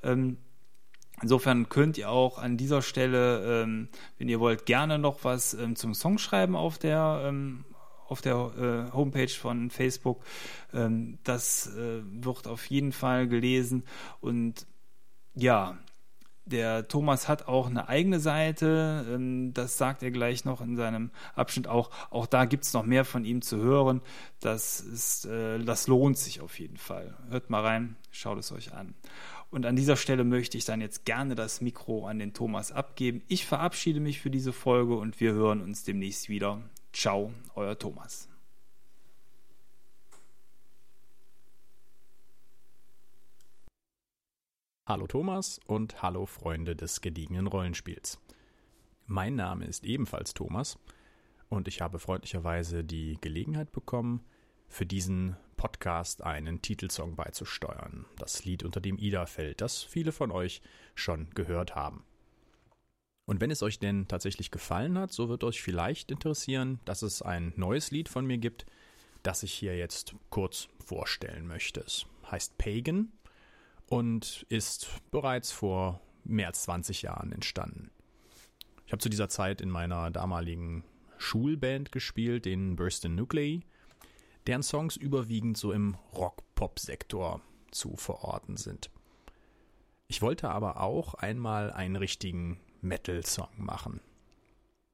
[0.04, 0.38] Ähm,
[1.22, 5.76] Insofern könnt ihr auch an dieser Stelle, ähm, wenn ihr wollt, gerne noch was ähm,
[5.76, 7.30] zum Song schreiben auf der
[8.12, 10.24] auf der äh, Homepage von Facebook.
[10.74, 13.84] Ähm, das äh, wird auf jeden Fall gelesen
[14.20, 14.68] und
[15.34, 15.78] ja,
[16.46, 21.12] der Thomas hat auch eine eigene Seite, ähm, das sagt er gleich noch in seinem
[21.36, 21.90] Abschnitt auch.
[22.10, 24.02] Auch da gibt es noch mehr von ihm zu hören.
[24.42, 27.16] Das, ist, äh, das lohnt sich auf jeden Fall.
[27.30, 28.94] Hört mal rein, schaut es euch an.
[29.50, 33.22] Und an dieser Stelle möchte ich dann jetzt gerne das Mikro an den Thomas abgeben.
[33.28, 36.62] Ich verabschiede mich für diese Folge und wir hören uns demnächst wieder.
[36.94, 38.28] Ciao, euer Thomas.
[44.86, 48.20] Hallo Thomas und hallo Freunde des gediegenen Rollenspiels.
[49.08, 50.78] Mein Name ist ebenfalls Thomas
[51.48, 54.26] und ich habe freundlicherweise die Gelegenheit bekommen,
[54.68, 58.06] für diesen Podcast einen Titelsong beizusteuern.
[58.18, 60.62] Das Lied unter dem Ida fällt, das viele von euch
[60.96, 62.06] schon gehört haben.
[63.32, 67.22] Und wenn es euch denn tatsächlich gefallen hat, so wird euch vielleicht interessieren, dass es
[67.22, 68.66] ein neues Lied von mir gibt,
[69.24, 71.80] das ich hier jetzt kurz vorstellen möchte.
[71.80, 73.14] Es heißt Pagan
[73.88, 77.90] und ist bereits vor mehr als 20 Jahren entstanden.
[78.86, 80.84] Ich habe zu dieser Zeit in meiner damaligen
[81.18, 83.62] Schulband gespielt, den Burston Nuclei,
[84.46, 87.40] deren Songs überwiegend so im Rock-Pop-Sektor
[87.72, 88.92] zu verorten sind.
[90.10, 94.02] Ich wollte aber auch einmal einen richtigen Metal-Song machen.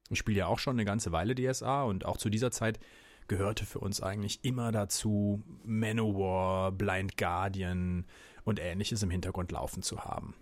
[0.09, 2.79] Ich spiele ja auch schon eine ganze Weile DSA und auch zu dieser Zeit
[3.27, 8.05] gehörte für uns eigentlich immer dazu, Manowar, Blind Guardian
[8.45, 10.33] und ähnliches im Hintergrund laufen zu haben.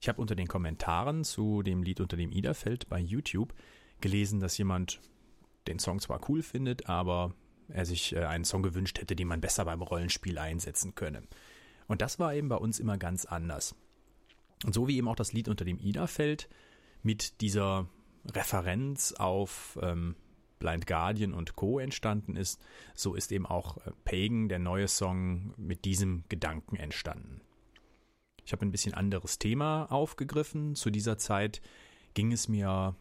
[0.00, 3.54] Ich habe unter den Kommentaren zu dem Lied unter dem fällt bei YouTube
[4.00, 5.00] gelesen, dass jemand
[5.66, 7.34] den Song zwar cool findet, aber
[7.68, 11.22] er sich äh, einen Song gewünscht hätte, den man besser beim Rollenspiel einsetzen könne.
[11.86, 13.74] Und das war eben bei uns immer ganz anders.
[14.64, 16.48] Und so wie eben auch das Lied unter dem Ida fällt,
[17.02, 17.88] mit dieser
[18.26, 20.16] Referenz auf ähm,
[20.58, 21.78] Blind Guardian und Co.
[21.78, 22.60] entstanden ist,
[22.94, 27.40] so ist eben auch äh, Pagan, der neue Song, mit diesem Gedanken entstanden.
[28.44, 30.74] Ich habe ein bisschen anderes Thema aufgegriffen.
[30.74, 31.60] Zu dieser Zeit
[32.14, 32.94] ging es mir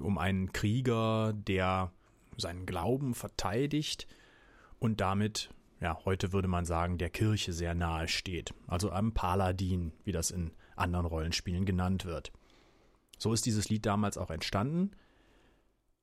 [0.00, 1.92] um einen Krieger, der
[2.36, 4.06] seinen Glauben verteidigt
[4.78, 5.50] und damit,
[5.80, 8.54] ja, heute würde man sagen, der Kirche sehr nahe steht.
[8.66, 12.32] Also am Paladin, wie das in anderen Rollenspielen genannt wird.
[13.18, 14.92] So ist dieses Lied damals auch entstanden.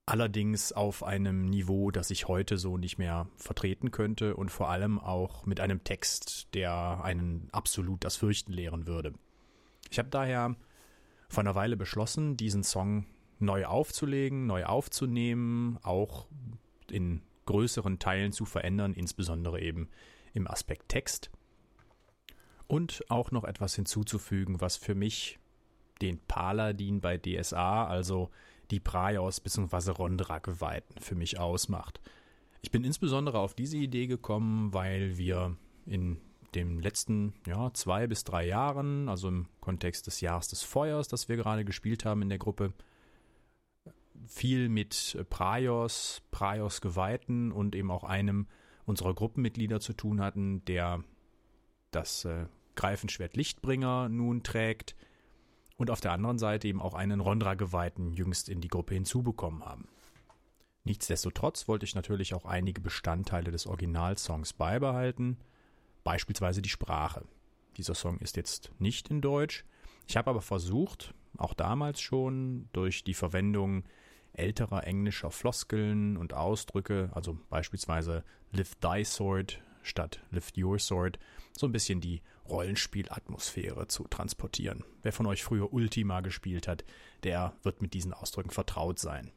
[0.07, 4.99] Allerdings auf einem Niveau, das ich heute so nicht mehr vertreten könnte und vor allem
[4.99, 9.13] auch mit einem Text, der einen absolut das Fürchten lehren würde.
[9.89, 10.55] Ich habe daher
[11.27, 13.07] vor einer Weile beschlossen, diesen Song
[13.39, 16.27] neu aufzulegen, neu aufzunehmen, auch
[16.91, 19.89] in größeren Teilen zu verändern, insbesondere eben
[20.33, 21.31] im Aspekt Text.
[22.67, 25.39] Und auch noch etwas hinzuzufügen, was für mich
[26.01, 28.29] den Paladin bei DSA, also
[28.71, 29.91] die Praios bzw.
[29.91, 32.01] Rondra-Geweihten für mich ausmacht.
[32.61, 35.55] Ich bin insbesondere auf diese Idee gekommen, weil wir
[35.85, 36.17] in
[36.55, 41.29] den letzten ja, zwei bis drei Jahren, also im Kontext des Jahres des Feuers, das
[41.29, 42.73] wir gerade gespielt haben in der Gruppe,
[44.25, 48.47] viel mit Praios, Praios Geweihten und eben auch einem
[48.85, 51.03] unserer Gruppenmitglieder zu tun hatten, der
[51.95, 52.45] das äh,
[52.75, 54.95] Greifenschwert Lichtbringer nun trägt
[55.77, 59.87] und auf der anderen Seite eben auch einen Rondra-Geweihten jüngst in die Gruppe hinzubekommen haben.
[60.83, 65.37] Nichtsdestotrotz wollte ich natürlich auch einige Bestandteile des Originalsongs beibehalten,
[66.03, 67.25] beispielsweise die Sprache.
[67.77, 69.65] Dieser Song ist jetzt nicht in Deutsch.
[70.07, 73.83] Ich habe aber versucht, auch damals schon, durch die Verwendung
[74.33, 81.19] älterer englischer Floskeln und Ausdrücke, also beispielsweise Lift Thy Sword statt Lift Your Sword,
[81.53, 84.83] so ein bisschen die Rollenspielatmosphäre zu transportieren.
[85.01, 86.83] Wer von euch früher Ultima gespielt hat,
[87.23, 89.31] der wird mit diesen Ausdrücken vertraut sein.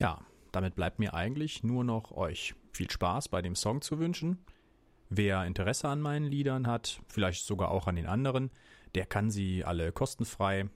[0.00, 0.20] Ja,
[0.50, 4.44] damit bleibt mir eigentlich nur noch euch viel Spaß bei dem Song zu wünschen.
[5.08, 8.50] Wer Interesse an meinen Liedern hat, vielleicht sogar auch an den anderen,
[8.94, 10.68] der kann sie alle kostenfrei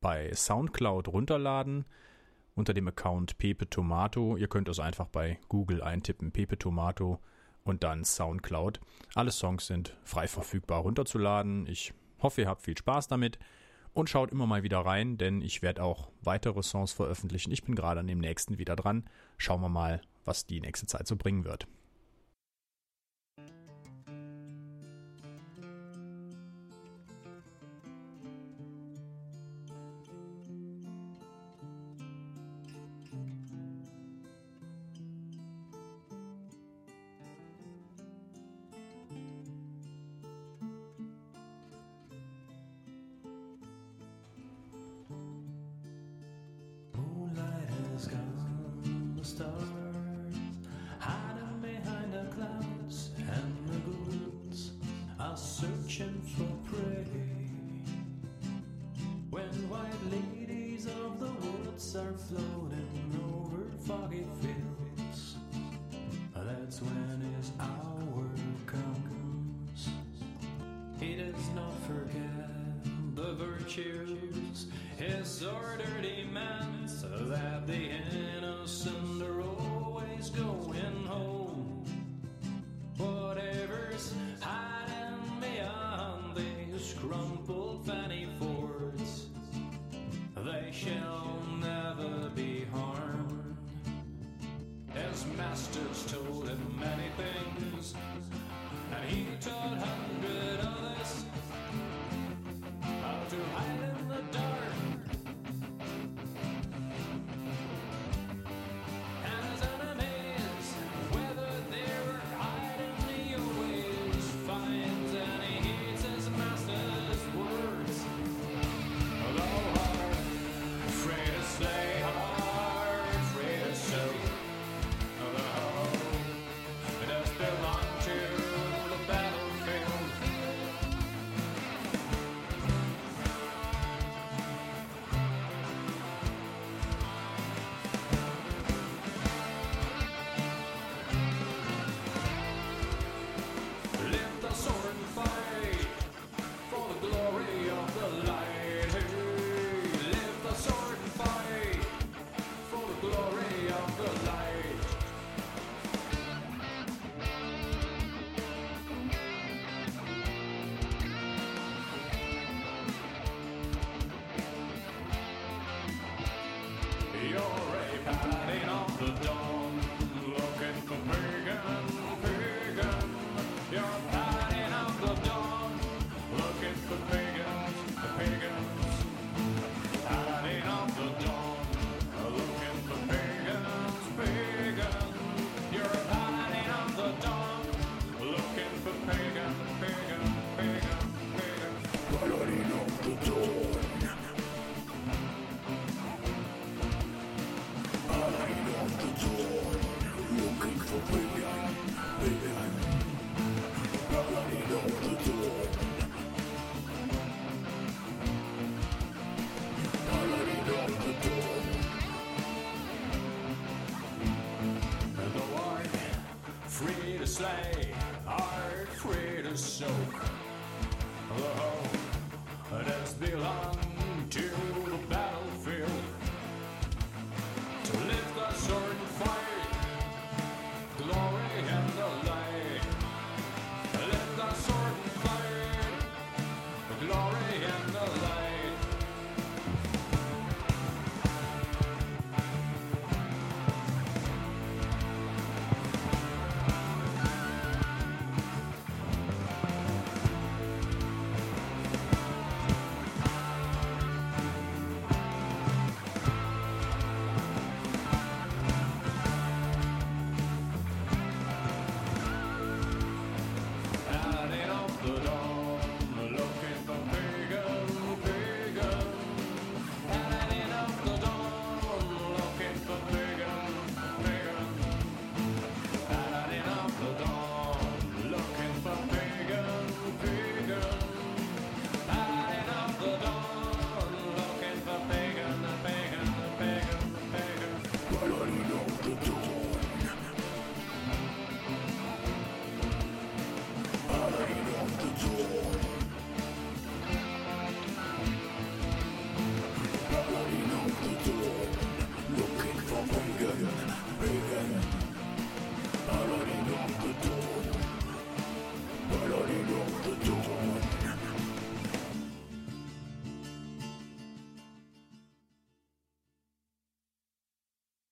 [0.00, 1.84] bei Soundcloud runterladen
[2.56, 4.36] unter dem Account Pepe Tomato.
[4.36, 7.20] Ihr könnt es einfach bei Google eintippen, Pepe Tomato
[7.62, 8.80] und dann Soundcloud.
[9.14, 11.66] Alle Songs sind frei verfügbar runterzuladen.
[11.68, 13.38] Ich hoffe, ihr habt viel Spaß damit
[13.92, 17.52] und schaut immer mal wieder rein, denn ich werde auch weitere Songs veröffentlichen.
[17.52, 19.04] Ich bin gerade an dem nächsten wieder dran.
[19.38, 21.68] Schauen wir mal, was die nächste Zeit so bringen wird.